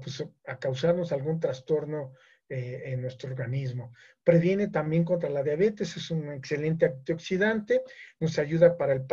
[0.00, 2.12] pues, a, causarnos algún trastorno
[2.48, 3.92] eh, en nuestro organismo.
[4.22, 7.82] Previene también contra la diabetes, es un excelente antioxidante,
[8.20, 9.04] nos ayuda para el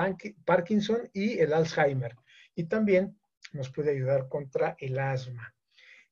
[0.45, 2.15] Parkinson y el Alzheimer.
[2.53, 3.17] Y también
[3.53, 5.55] nos puede ayudar contra el asma.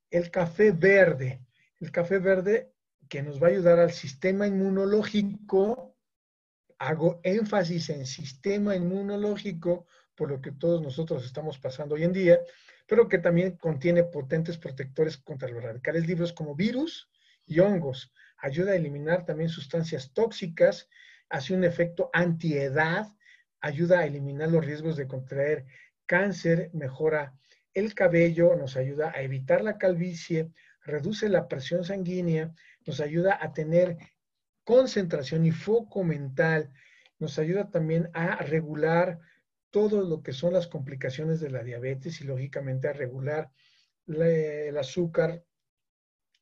[0.09, 1.41] El café verde,
[1.79, 2.71] el café verde
[3.09, 5.95] que nos va a ayudar al sistema inmunológico,
[6.79, 12.39] hago énfasis en sistema inmunológico, por lo que todos nosotros estamos pasando hoy en día,
[12.87, 17.09] pero que también contiene potentes protectores contra los radicales libres como virus
[17.45, 18.13] y hongos.
[18.37, 20.89] Ayuda a eliminar también sustancias tóxicas,
[21.29, 23.07] hace un efecto antiedad,
[23.59, 25.65] ayuda a eliminar los riesgos de contraer
[26.05, 27.37] cáncer, mejora
[27.77, 30.51] el cabello, nos ayuda a evitar la calvicie,
[30.83, 32.51] reduce la presión sanguínea,
[32.87, 33.97] nos ayuda a tener
[34.63, 36.71] concentración y foco mental,
[37.19, 39.19] nos ayuda también a regular
[39.69, 43.51] todo lo que son las complicaciones de la diabetes y lógicamente a regular
[44.07, 45.43] el azúcar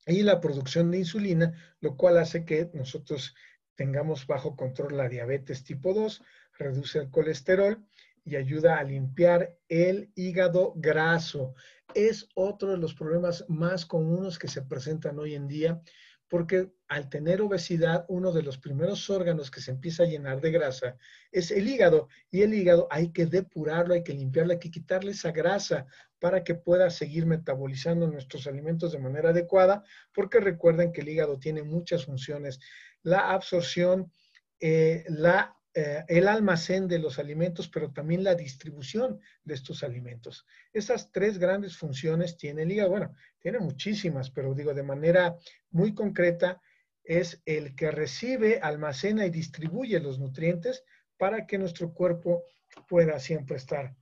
[0.05, 3.35] y la producción de insulina, lo cual hace que nosotros
[3.75, 6.23] tengamos bajo control la diabetes tipo 2,
[6.57, 7.85] reduce el colesterol
[8.25, 11.53] y ayuda a limpiar el hígado graso.
[11.93, 15.81] Es otro de los problemas más comunes que se presentan hoy en día
[16.27, 20.51] porque al tener obesidad, uno de los primeros órganos que se empieza a llenar de
[20.51, 20.97] grasa
[21.31, 22.09] es el hígado.
[22.31, 25.85] Y el hígado hay que depurarlo, hay que limpiarlo, hay que quitarle esa grasa
[26.19, 29.83] para que pueda seguir metabolizando nuestros alimentos de manera adecuada,
[30.13, 32.59] porque recuerden que el hígado tiene muchas funciones.
[33.03, 34.11] La absorción,
[34.59, 40.45] eh, la eh, el almacén de los alimentos, pero también la distribución de estos alimentos.
[40.71, 42.91] Esas tres grandes funciones tiene el hígado.
[42.91, 45.35] Bueno, tiene muchísimas, pero digo de manera
[45.71, 46.61] muy concreta,
[47.03, 50.85] es el que recibe, almacena y distribuye los nutrientes
[51.17, 52.45] para que nuestro cuerpo
[52.87, 53.93] pueda siempre estar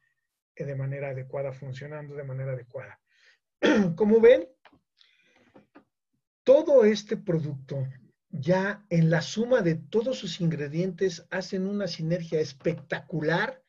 [0.56, 3.00] eh, de manera adecuada, funcionando de manera adecuada.
[3.96, 4.48] Como ven,
[6.44, 7.84] todo este producto
[8.34, 13.62] ya en la suma de todos sus ingredientes hacen una sinergia espectacular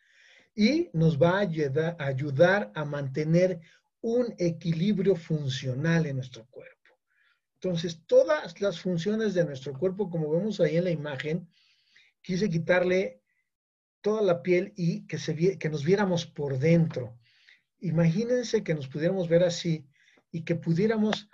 [0.54, 3.60] y nos va a ayudar, a mantener
[4.00, 6.72] un equilibrio funcional en nuestro cuerpo.
[7.54, 11.46] Entonces, todas las funciones de nuestro cuerpo, como vemos ahí en la imagen,
[12.22, 13.20] quise quitarle
[14.00, 17.18] toda la piel y que, se, que nos viéramos por dentro.
[17.80, 19.86] Imagínense que nos pudiéramos ver así
[20.30, 21.28] y que pudiéramos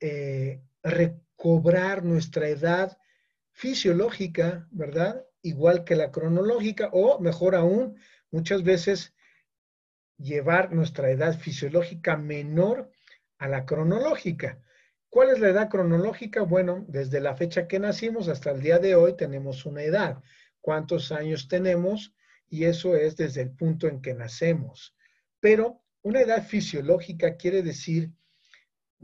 [0.00, 0.60] eh,
[1.44, 2.96] cobrar nuestra edad
[3.50, 5.26] fisiológica, ¿verdad?
[5.42, 7.98] Igual que la cronológica, o mejor aún,
[8.30, 9.14] muchas veces
[10.16, 12.90] llevar nuestra edad fisiológica menor
[13.36, 14.58] a la cronológica.
[15.10, 16.40] ¿Cuál es la edad cronológica?
[16.40, 20.22] Bueno, desde la fecha que nacimos hasta el día de hoy tenemos una edad.
[20.62, 22.14] ¿Cuántos años tenemos?
[22.48, 24.96] Y eso es desde el punto en que nacemos.
[25.40, 28.14] Pero una edad fisiológica quiere decir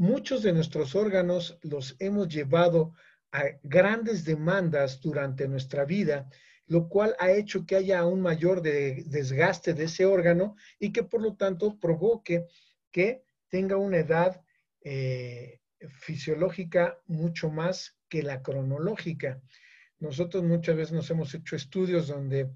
[0.01, 2.95] muchos de nuestros órganos los hemos llevado
[3.33, 6.31] a grandes demandas durante nuestra vida,
[6.67, 11.21] lo cual ha hecho que haya un mayor desgaste de ese órgano y que por
[11.21, 12.47] lo tanto provoque
[12.91, 14.41] que tenga una edad
[14.81, 15.61] eh,
[15.91, 19.43] fisiológica mucho más que la cronológica.
[19.99, 22.49] Nosotros muchas veces nos hemos hecho estudios donde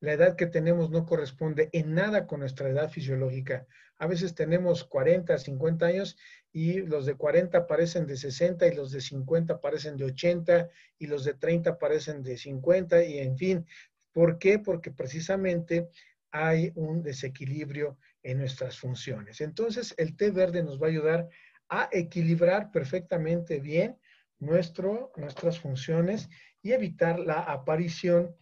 [0.00, 3.68] la edad que tenemos no corresponde en nada con nuestra edad fisiológica.
[3.98, 6.16] A veces tenemos 40, 50 años
[6.52, 11.06] y los de 40 parecen de 60 y los de 50 parecen de 80 y
[11.06, 13.66] los de 30 parecen de 50 y en fin.
[14.12, 14.58] ¿Por qué?
[14.58, 15.88] Porque precisamente
[16.30, 19.40] hay un desequilibrio en nuestras funciones.
[19.40, 21.28] Entonces, el té verde nos va a ayudar
[21.68, 23.98] a equilibrar perfectamente bien
[24.38, 26.28] nuestro, nuestras funciones
[26.62, 28.34] y evitar la aparición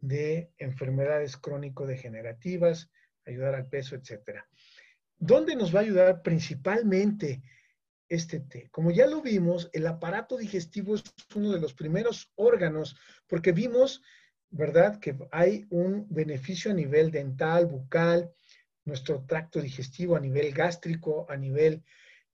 [0.00, 2.90] de enfermedades crónico-degenerativas,
[3.24, 4.46] ayudar al peso, etcétera.
[5.16, 7.42] ¿Dónde nos va a ayudar principalmente
[8.14, 8.68] este té?
[8.70, 11.02] Como ya lo vimos, el aparato digestivo es
[11.34, 12.96] uno de los primeros órganos,
[13.26, 14.02] porque vimos,
[14.50, 18.30] ¿verdad?, que hay un beneficio a nivel dental, bucal,
[18.84, 21.82] nuestro tracto digestivo, a nivel gástrico, a nivel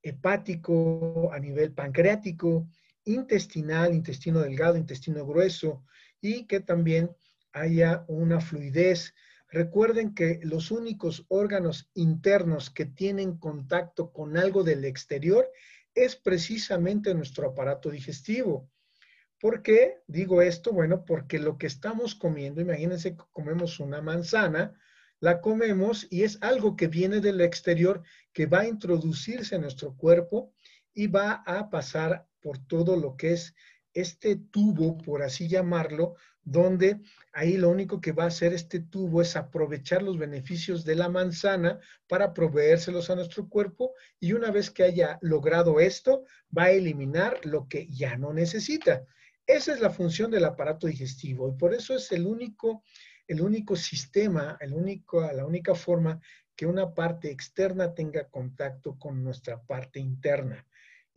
[0.02, 2.68] hepático, a nivel pancreático,
[3.04, 5.84] intestinal, intestino delgado, intestino grueso,
[6.20, 7.10] y que también
[7.52, 9.14] haya una fluidez.
[9.50, 15.50] Recuerden que los únicos órganos internos que tienen contacto con algo del exterior
[15.94, 18.70] es precisamente nuestro aparato digestivo.
[19.40, 20.72] ¿Por qué digo esto?
[20.72, 24.78] Bueno, porque lo que estamos comiendo, imagínense que comemos una manzana,
[25.20, 29.96] la comemos y es algo que viene del exterior que va a introducirse en nuestro
[29.96, 30.52] cuerpo
[30.92, 33.54] y va a pasar por todo lo que es
[34.00, 37.00] este tubo, por así llamarlo, donde
[37.32, 41.08] ahí lo único que va a hacer este tubo es aprovechar los beneficios de la
[41.08, 41.78] manzana
[42.08, 46.24] para proveérselos a nuestro cuerpo y una vez que haya logrado esto,
[46.56, 49.04] va a eliminar lo que ya no necesita.
[49.46, 52.82] Esa es la función del aparato digestivo y por eso es el único,
[53.26, 56.20] el único sistema, el único, la única forma
[56.56, 60.66] que una parte externa tenga contacto con nuestra parte interna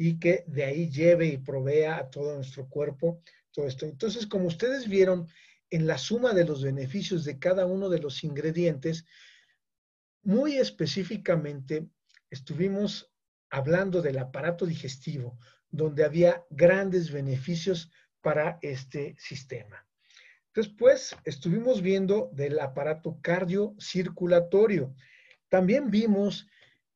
[0.04, 3.22] y que de ahí lleve y provea a todo nuestro cuerpo
[3.52, 3.86] todo esto.
[3.86, 5.28] Entonces, como ustedes vieron
[5.70, 9.06] en la suma de los beneficios de cada uno de los ingredientes,
[10.24, 11.88] muy específicamente
[12.32, 13.14] estuvimos
[13.52, 15.38] hablando del aparato digestivo,
[15.70, 17.92] donde había grandes beneficios
[18.22, 19.86] para este sistema.
[20.56, 24.96] Después estuvimos viendo del aparato cardiocirculatorio.
[25.48, 26.48] También vimos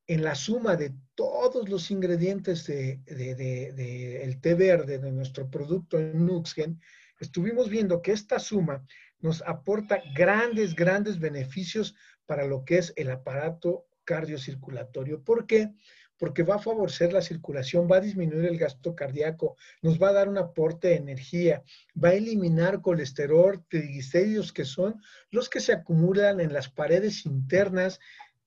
[0.08, 6.26] en la suma de todos los ingredientes del de, té verde, de nuestro producto en
[6.26, 6.80] Nuxgen,
[7.20, 8.86] estuvimos viendo que esta suma
[9.20, 11.96] nos aporta grandes, grandes beneficios
[12.26, 15.24] para lo que es el aparato cardiocirculatorio.
[15.24, 15.74] ¿Por qué?
[16.18, 20.14] Porque va a favorecer la circulación, va a disminuir el gasto cardíaco, nos va a
[20.14, 21.64] dar un aporte de energía,
[22.02, 28.00] va a eliminar colesterol, triglicéridos, que son los que se acumulan en las paredes internas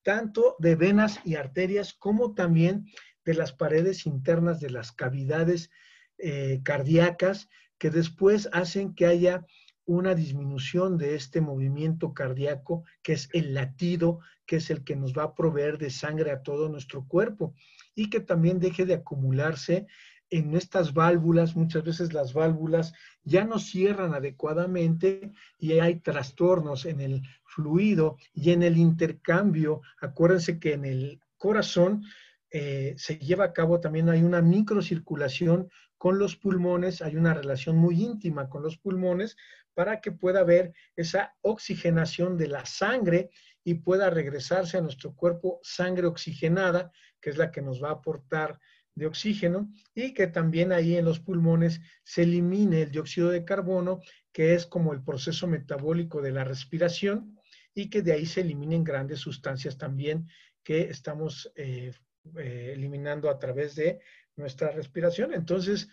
[0.08, 2.86] tanto de venas y arterias como también
[3.26, 5.68] de las paredes internas de las cavidades
[6.16, 9.44] eh, cardíacas que después hacen que haya
[9.84, 15.12] una disminución de este movimiento cardíaco, que es el latido, que es el que nos
[15.12, 17.52] va a proveer de sangre a todo nuestro cuerpo
[17.94, 19.88] y que también deje de acumularse
[20.30, 27.00] en estas válvulas, muchas veces las válvulas ya no cierran adecuadamente y hay trastornos en
[27.00, 29.80] el fluido y en el intercambio.
[30.00, 32.04] Acuérdense que en el corazón
[32.50, 37.76] eh, se lleva a cabo también hay una microcirculación con los pulmones, hay una relación
[37.76, 39.36] muy íntima con los pulmones
[39.74, 43.30] para que pueda haber esa oxigenación de la sangre
[43.64, 47.92] y pueda regresarse a nuestro cuerpo sangre oxigenada, que es la que nos va a
[47.92, 48.58] aportar
[48.98, 54.00] de oxígeno y que también ahí en los pulmones se elimine el dióxido de carbono,
[54.32, 57.38] que es como el proceso metabólico de la respiración
[57.74, 60.28] y que de ahí se eliminen grandes sustancias también
[60.62, 61.92] que estamos eh,
[62.36, 64.00] eh, eliminando a través de
[64.36, 65.32] nuestra respiración.
[65.32, 65.88] Entonces,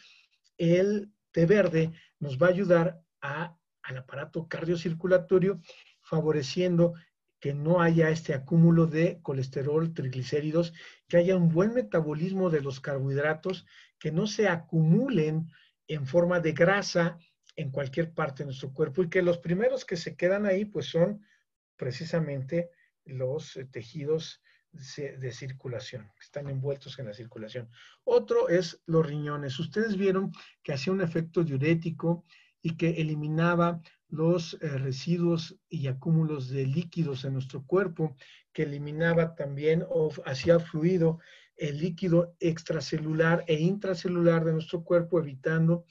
[0.57, 5.61] el té verde nos va a ayudar a, al aparato cardiocirculatorio,
[6.01, 6.93] favoreciendo
[7.45, 10.73] que no haya este acúmulo de colesterol, triglicéridos,
[11.07, 13.67] que haya un buen metabolismo de los carbohidratos,
[13.99, 15.51] que no se acumulen
[15.87, 17.19] en forma de grasa
[17.55, 20.87] en cualquier parte de nuestro cuerpo y que los primeros que se quedan ahí pues
[20.87, 21.23] son
[21.75, 22.71] precisamente
[23.03, 24.41] los eh, tejidos
[24.71, 27.69] de circulación, que están envueltos en la circulación.
[28.05, 29.59] Otro es los riñones.
[29.59, 30.31] Ustedes vieron
[30.63, 32.25] que hacía un efecto diurético
[32.63, 33.81] y que eliminaba
[34.15, 38.15] los eh, residuos y acúmulos de líquidos en nuestro cuerpo,
[38.53, 41.19] que eliminaba también o hacía fluido
[41.57, 45.85] el líquido extracelular e intracelular de nuestro cuerpo, evitando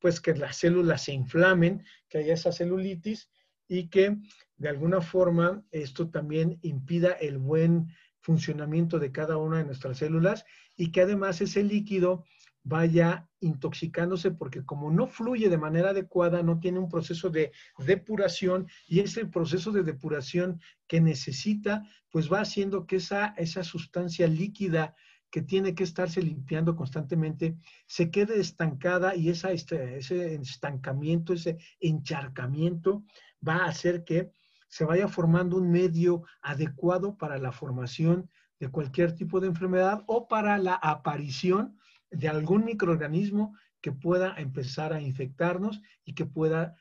[0.00, 3.30] pues que las células se inflamen, que haya esa celulitis
[3.68, 4.16] y que
[4.56, 7.88] de alguna forma esto también impida el buen
[8.20, 10.44] funcionamiento de cada una de nuestras células
[10.76, 12.24] y que además ese líquido
[12.64, 18.66] vaya intoxicándose porque como no fluye de manera adecuada, no tiene un proceso de depuración
[18.88, 24.94] y ese proceso de depuración que necesita, pues va haciendo que esa, esa sustancia líquida
[25.30, 27.56] que tiene que estarse limpiando constantemente,
[27.86, 33.04] se quede estancada y esa, este, ese estancamiento, ese encharcamiento
[33.46, 34.30] va a hacer que
[34.68, 40.28] se vaya formando un medio adecuado para la formación de cualquier tipo de enfermedad o
[40.28, 41.78] para la aparición
[42.10, 46.76] de algún microorganismo que pueda empezar a infectarnos y que pueda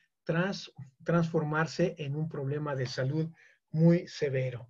[1.04, 3.30] transformarse en un problema de salud
[3.72, 4.70] muy severo,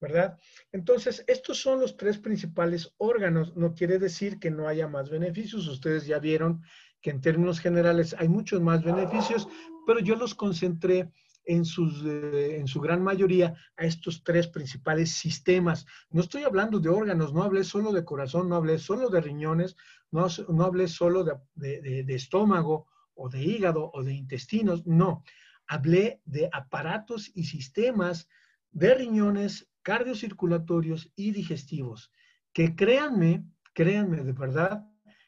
[0.00, 0.38] ¿verdad?
[0.70, 3.56] Entonces, estos son los tres principales órganos.
[3.56, 5.66] No quiere decir que no haya más beneficios.
[5.66, 6.62] Ustedes ya vieron
[7.00, 9.48] que en términos generales hay muchos más beneficios,
[9.86, 11.10] pero yo los concentré
[11.44, 15.86] en, sus, eh, en su gran mayoría a estos tres principales sistemas.
[16.10, 19.76] No estoy hablando de órganos, no hablé solo de corazón, no hablé solo de riñones,
[20.10, 25.24] no, no hablé solo de, de estómago o de hígado o de intestinos, no.
[25.66, 28.28] Hablé de aparatos y sistemas
[28.70, 32.10] de riñones, cardiocirculatorios y digestivos,
[32.52, 34.86] que créanme, créanme de verdad,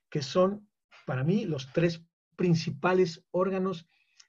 [0.09, 0.69] que son
[1.07, 2.03] para mí los tres
[2.37, 3.87] principales órganos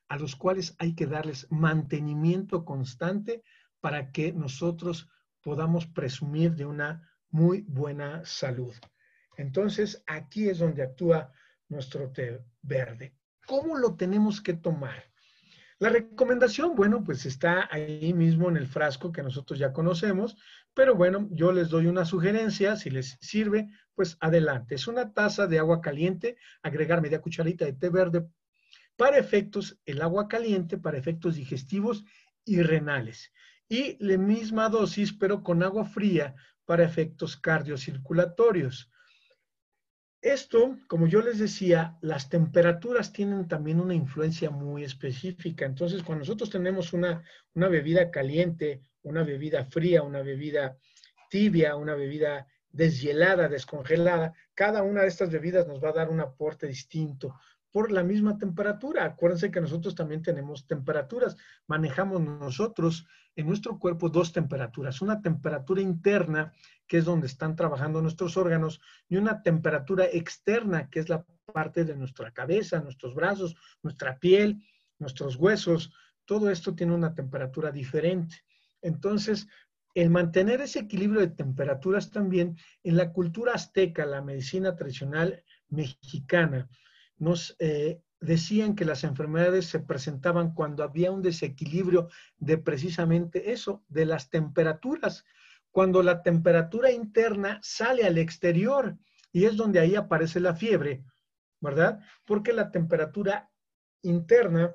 [0.08, 3.44] a los cuales hay que darles mantenimiento constante
[3.80, 5.10] para que nosotros
[5.42, 8.74] podamos presumir de una muy buena salud.
[9.38, 11.32] Entonces, aquí es donde actúa
[11.68, 13.16] nuestro té verde.
[13.46, 15.12] ¿Cómo lo tenemos que tomar?
[15.78, 20.38] La recomendación, bueno, pues está ahí mismo en el frasco que nosotros ya conocemos,
[20.74, 24.76] pero bueno, yo les doy una sugerencia, si les sirve, pues adelante.
[24.76, 28.26] Es una taza de agua caliente, agregar media cucharita de té verde
[28.96, 32.06] para efectos, el agua caliente para efectos digestivos
[32.44, 33.32] y renales.
[33.68, 36.36] Y la misma dosis, pero con agua fría
[36.66, 38.92] para efectos cardiocirculatorios.
[40.22, 45.66] Esto, como yo les decía, las temperaturas tienen también una influencia muy específica.
[45.66, 47.24] Entonces, cuando nosotros tenemos una,
[47.54, 50.78] una bebida caliente, una bebida fría, una bebida
[51.30, 56.20] tibia, una bebida deshielada, descongelada, cada una de estas bebidas nos va a dar un
[56.20, 57.36] aporte distinto
[57.76, 59.04] por la misma temperatura.
[59.04, 61.36] Acuérdense que nosotros también tenemos temperaturas.
[61.68, 63.06] Manejamos nosotros
[63.36, 65.02] en nuestro cuerpo dos temperaturas.
[65.02, 66.54] Una temperatura interna,
[66.88, 71.84] que es donde están trabajando nuestros órganos, y una temperatura externa, que es la parte
[71.84, 74.64] de nuestra cabeza, nuestros brazos, nuestra piel,
[74.98, 75.92] nuestros huesos.
[76.24, 78.38] Todo esto tiene una temperatura diferente.
[78.82, 79.50] Entonces,
[79.96, 86.70] el mantener ese equilibrio de temperaturas también en la cultura azteca, la medicina tradicional mexicana,
[87.18, 93.84] nos eh, decían que las enfermedades se presentaban cuando había un desequilibrio de precisamente eso,
[93.88, 95.26] de las temperaturas,
[95.72, 98.98] cuando la temperatura interna sale al exterior
[99.32, 101.04] y es donde ahí aparece la fiebre,
[101.60, 102.00] ¿verdad?
[102.26, 103.52] Porque la temperatura
[104.02, 104.74] interna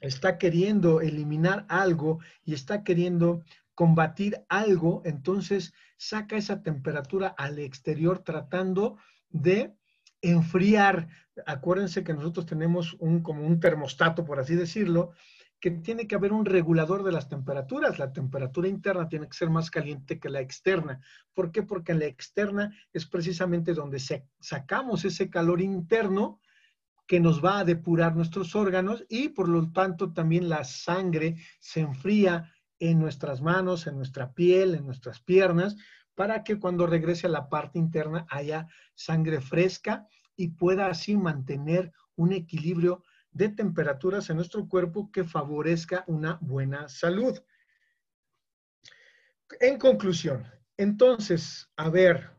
[0.00, 8.20] está queriendo eliminar algo y está queriendo combatir algo, entonces saca esa temperatura al exterior
[8.20, 8.98] tratando
[9.28, 9.76] de
[10.30, 11.08] enfriar.
[11.46, 15.12] Acuérdense que nosotros tenemos un, como un termostato, por así decirlo,
[15.60, 17.98] que tiene que haber un regulador de las temperaturas.
[17.98, 21.00] La temperatura interna tiene que ser más caliente que la externa.
[21.32, 21.62] ¿Por qué?
[21.62, 23.98] Porque la externa es precisamente donde
[24.40, 26.40] sacamos ese calor interno
[27.06, 31.80] que nos va a depurar nuestros órganos y por lo tanto también la sangre se
[31.80, 35.76] enfría en nuestras manos, en nuestra piel, en nuestras piernas,
[36.14, 40.06] para que cuando regrese a la parte interna haya sangre fresca
[40.36, 46.88] y pueda así mantener un equilibrio de temperaturas en nuestro cuerpo que favorezca una buena
[46.88, 47.38] salud.
[49.60, 52.30] En conclusión, entonces, a ver,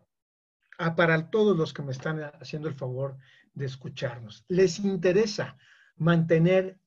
[0.95, 3.17] para todos los que me están haciendo el favor
[3.53, 5.57] de escucharnos, ¿les interesa
[5.95, 6.79] mantener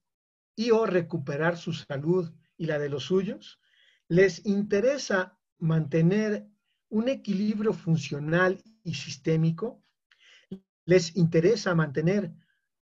[0.55, 3.61] y o recuperar su salud y la de los suyos?
[4.09, 6.47] ¿Les interesa mantener
[6.89, 9.83] un equilibrio funcional y sistémico,
[10.91, 12.33] les interesa mantener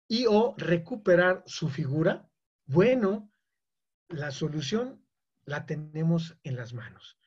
[0.08, 2.28] y o recuperar su figura,
[2.66, 3.32] bueno,
[4.10, 5.06] la solución
[5.45, 7.20] la tenemos en las manos.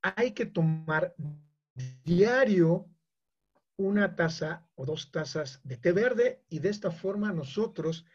[0.00, 1.14] Hay que tomar
[2.02, 2.88] diario
[3.76, 8.06] una taza o dos tazas de té verde y de esta forma nosotros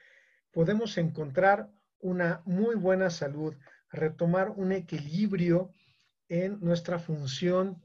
[0.52, 3.54] podemos encontrar una muy buena salud,
[3.92, 5.72] retomar un equilibrio
[6.30, 7.80] en nuestra función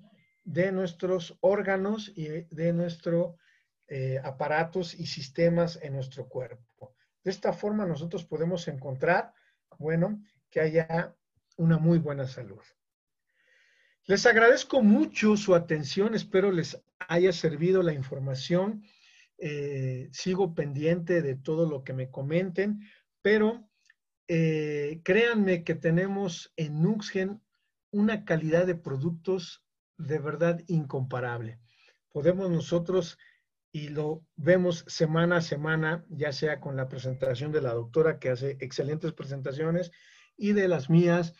[0.44, 3.34] de nuestros órganos y de nuestros
[3.94, 6.94] eh, aparatos y sistemas en nuestro cuerpo.
[7.22, 9.34] De esta forma nosotros podemos encontrar,
[9.78, 11.14] bueno, que haya
[11.58, 12.62] una muy buena salud.
[14.06, 18.82] Les agradezco mucho su atención, espero les haya servido la información.
[19.36, 22.80] Eh, sigo pendiente de todo lo que me comenten,
[23.20, 23.68] pero
[24.26, 27.42] eh, créanme que tenemos en Nuxgen
[27.90, 29.66] una calidad de productos
[29.98, 31.60] de verdad incomparable.
[32.08, 33.18] Podemos nosotros,
[33.72, 38.28] y lo vemos semana a semana, ya sea con la presentación de la doctora que
[38.28, 39.90] hace excelentes presentaciones
[40.36, 41.34] y de las mías,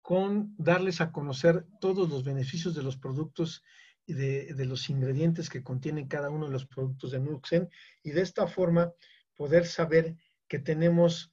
[0.00, 3.62] con darles a conocer todos los beneficios de los productos
[4.06, 7.68] y de, de los ingredientes que contienen cada uno de los productos de Nuxen
[8.02, 8.92] y de esta forma
[9.34, 10.16] poder saber
[10.48, 11.32] que tenemos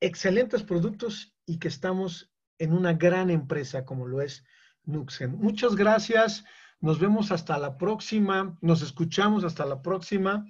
[0.00, 4.44] excelentes productos y que estamos en una gran empresa como lo es
[4.84, 5.36] Nuxen.
[5.36, 6.44] Muchas gracias.
[6.82, 8.58] Nos vemos hasta la próxima.
[8.60, 10.44] Nos escuchamos hasta la próxima.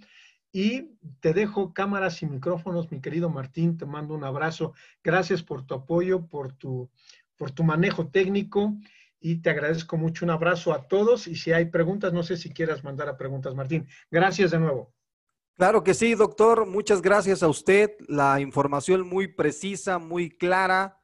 [0.50, 3.76] Y te dejo cámaras y micrófonos, mi querido Martín.
[3.76, 4.72] Te mando un abrazo.
[5.04, 6.90] Gracias por tu apoyo, por tu,
[7.36, 8.74] por tu manejo técnico.
[9.20, 10.24] Y te agradezco mucho.
[10.24, 11.26] Un abrazo a todos.
[11.26, 13.86] Y si hay preguntas, no sé si quieras mandar a preguntas, Martín.
[14.10, 14.94] Gracias de nuevo.
[15.54, 16.64] Claro que sí, doctor.
[16.64, 17.90] Muchas gracias a usted.
[18.08, 20.98] La información muy precisa, muy clara.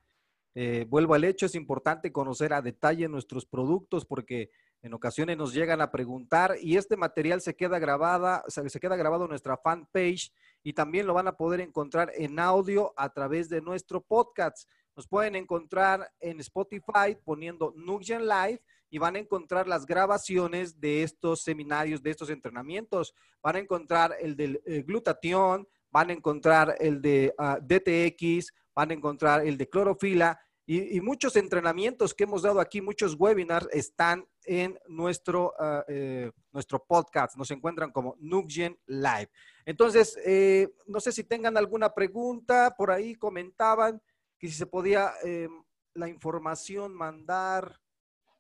[0.55, 4.51] Eh, vuelvo al hecho, es importante conocer a detalle nuestros productos porque
[4.81, 9.25] En ocasiones nos llegan a preguntar y este material se queda grabada, se queda grabado
[9.25, 13.61] en nuestra fanpage y también lo van a poder encontrar en audio a través de
[13.61, 14.69] nuestro podcast.
[14.95, 21.03] Nos pueden encontrar en Spotify poniendo Nuxian Live y van a encontrar las grabaciones de
[21.03, 23.15] estos seminarios, de estos entrenamientos.
[23.43, 28.91] Van a encontrar el del eh, glutatión, van a encontrar el de ah, DTX, van
[28.93, 30.39] a encontrar el de clorofila
[30.71, 36.85] y, muchos entrenamientos que hemos dado aquí, muchos webinars están en nuestro, ah, eh, nuestro
[36.85, 37.39] podcast.
[37.39, 39.31] Nos encuentran como Nuxian Live.
[39.65, 44.03] Entonces, eh, no sé si tengan alguna pregunta, por ahí comentaban
[44.39, 45.51] que si se podía em,
[45.95, 47.81] la información mandar.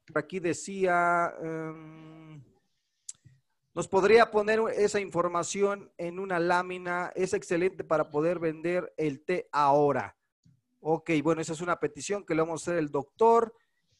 [0.06, 2.44] Por aquí decía, em,
[3.72, 7.10] nos podría poner esa información en una lámina.
[7.14, 10.17] Es excelente para poder vender el té ahora.
[10.80, 13.54] Ok, bueno, esa es una petición que le vamos a hacer el doctor.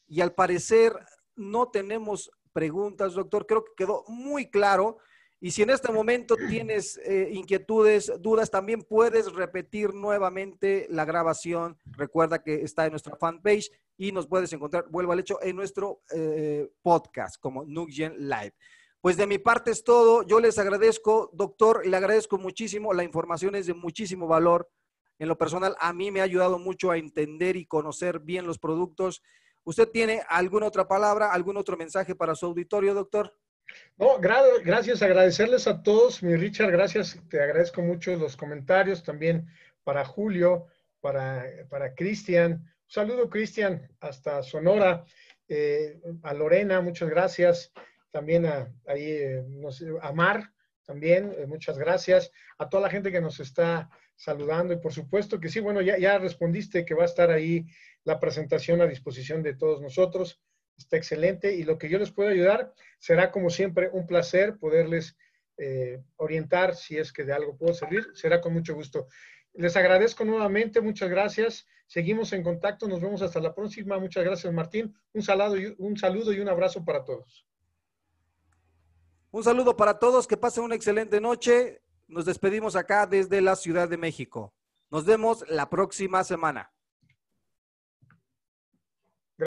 [0.07, 0.93] Y al parecer
[1.35, 3.45] no tenemos preguntas, doctor.
[3.45, 4.97] Creo que quedó muy claro.
[5.41, 11.77] Y si en este momento tienes eh, inquietudes, dudas, también puedes repetir nuevamente la grabación.
[11.85, 16.01] Recuerda que está en nuestra fanpage y nos puedes encontrar, vuelvo al hecho, en nuestro
[16.13, 18.53] eh, podcast como Nugen Live.
[18.99, 20.23] Pues de mi parte es todo.
[20.23, 22.93] Yo les agradezco, doctor, le agradezco muchísimo.
[22.93, 24.69] La información es de muchísimo valor
[25.19, 28.57] en lo personal, a mí me ha ayudado mucho a entender y conocer bien los
[28.57, 29.21] productos.
[29.63, 33.35] ¿Usted tiene alguna otra palabra, algún otro mensaje para su auditorio, doctor?
[33.97, 39.47] No, gracias, agradecerles a todos, mi Richard, gracias, te agradezco mucho los comentarios, también
[39.83, 40.67] para Julio,
[41.01, 42.53] para, para Cristian.
[42.53, 45.05] Un saludo, Cristian, hasta Sonora,
[45.47, 47.71] eh, a Lorena, muchas gracias,
[48.11, 49.43] también a, ahí, eh,
[50.01, 50.51] a Mar,
[50.85, 53.89] también, eh, muchas gracias, a toda la gente que nos está
[54.19, 57.65] saludando y por supuesto que sí, bueno, ya, respondiste que va a estar ahí
[58.03, 60.41] la presentación a disposición de todos nosotros.
[60.77, 65.15] Está excelente y lo que yo les puedo ayudar será como siempre un placer poderles
[65.57, 68.07] eh, orientar si es que de algo puedo servir.
[68.13, 69.07] Será con mucho gusto.
[69.53, 71.65] Les agradezco nuevamente, muchas gracias.
[71.87, 73.97] Seguimos en contacto, nos vemos hasta la próxima.
[73.99, 74.93] Muchas gracias, Martín.
[75.13, 75.23] Un
[75.77, 77.47] un, saludo y un abrazo para todos.
[79.31, 81.81] Un saludo para todos, que pasen una excelente noche.
[82.09, 84.55] Nos despedimos acá desde la Ciudad de México.
[84.89, 86.73] Nos vemos la próxima semana.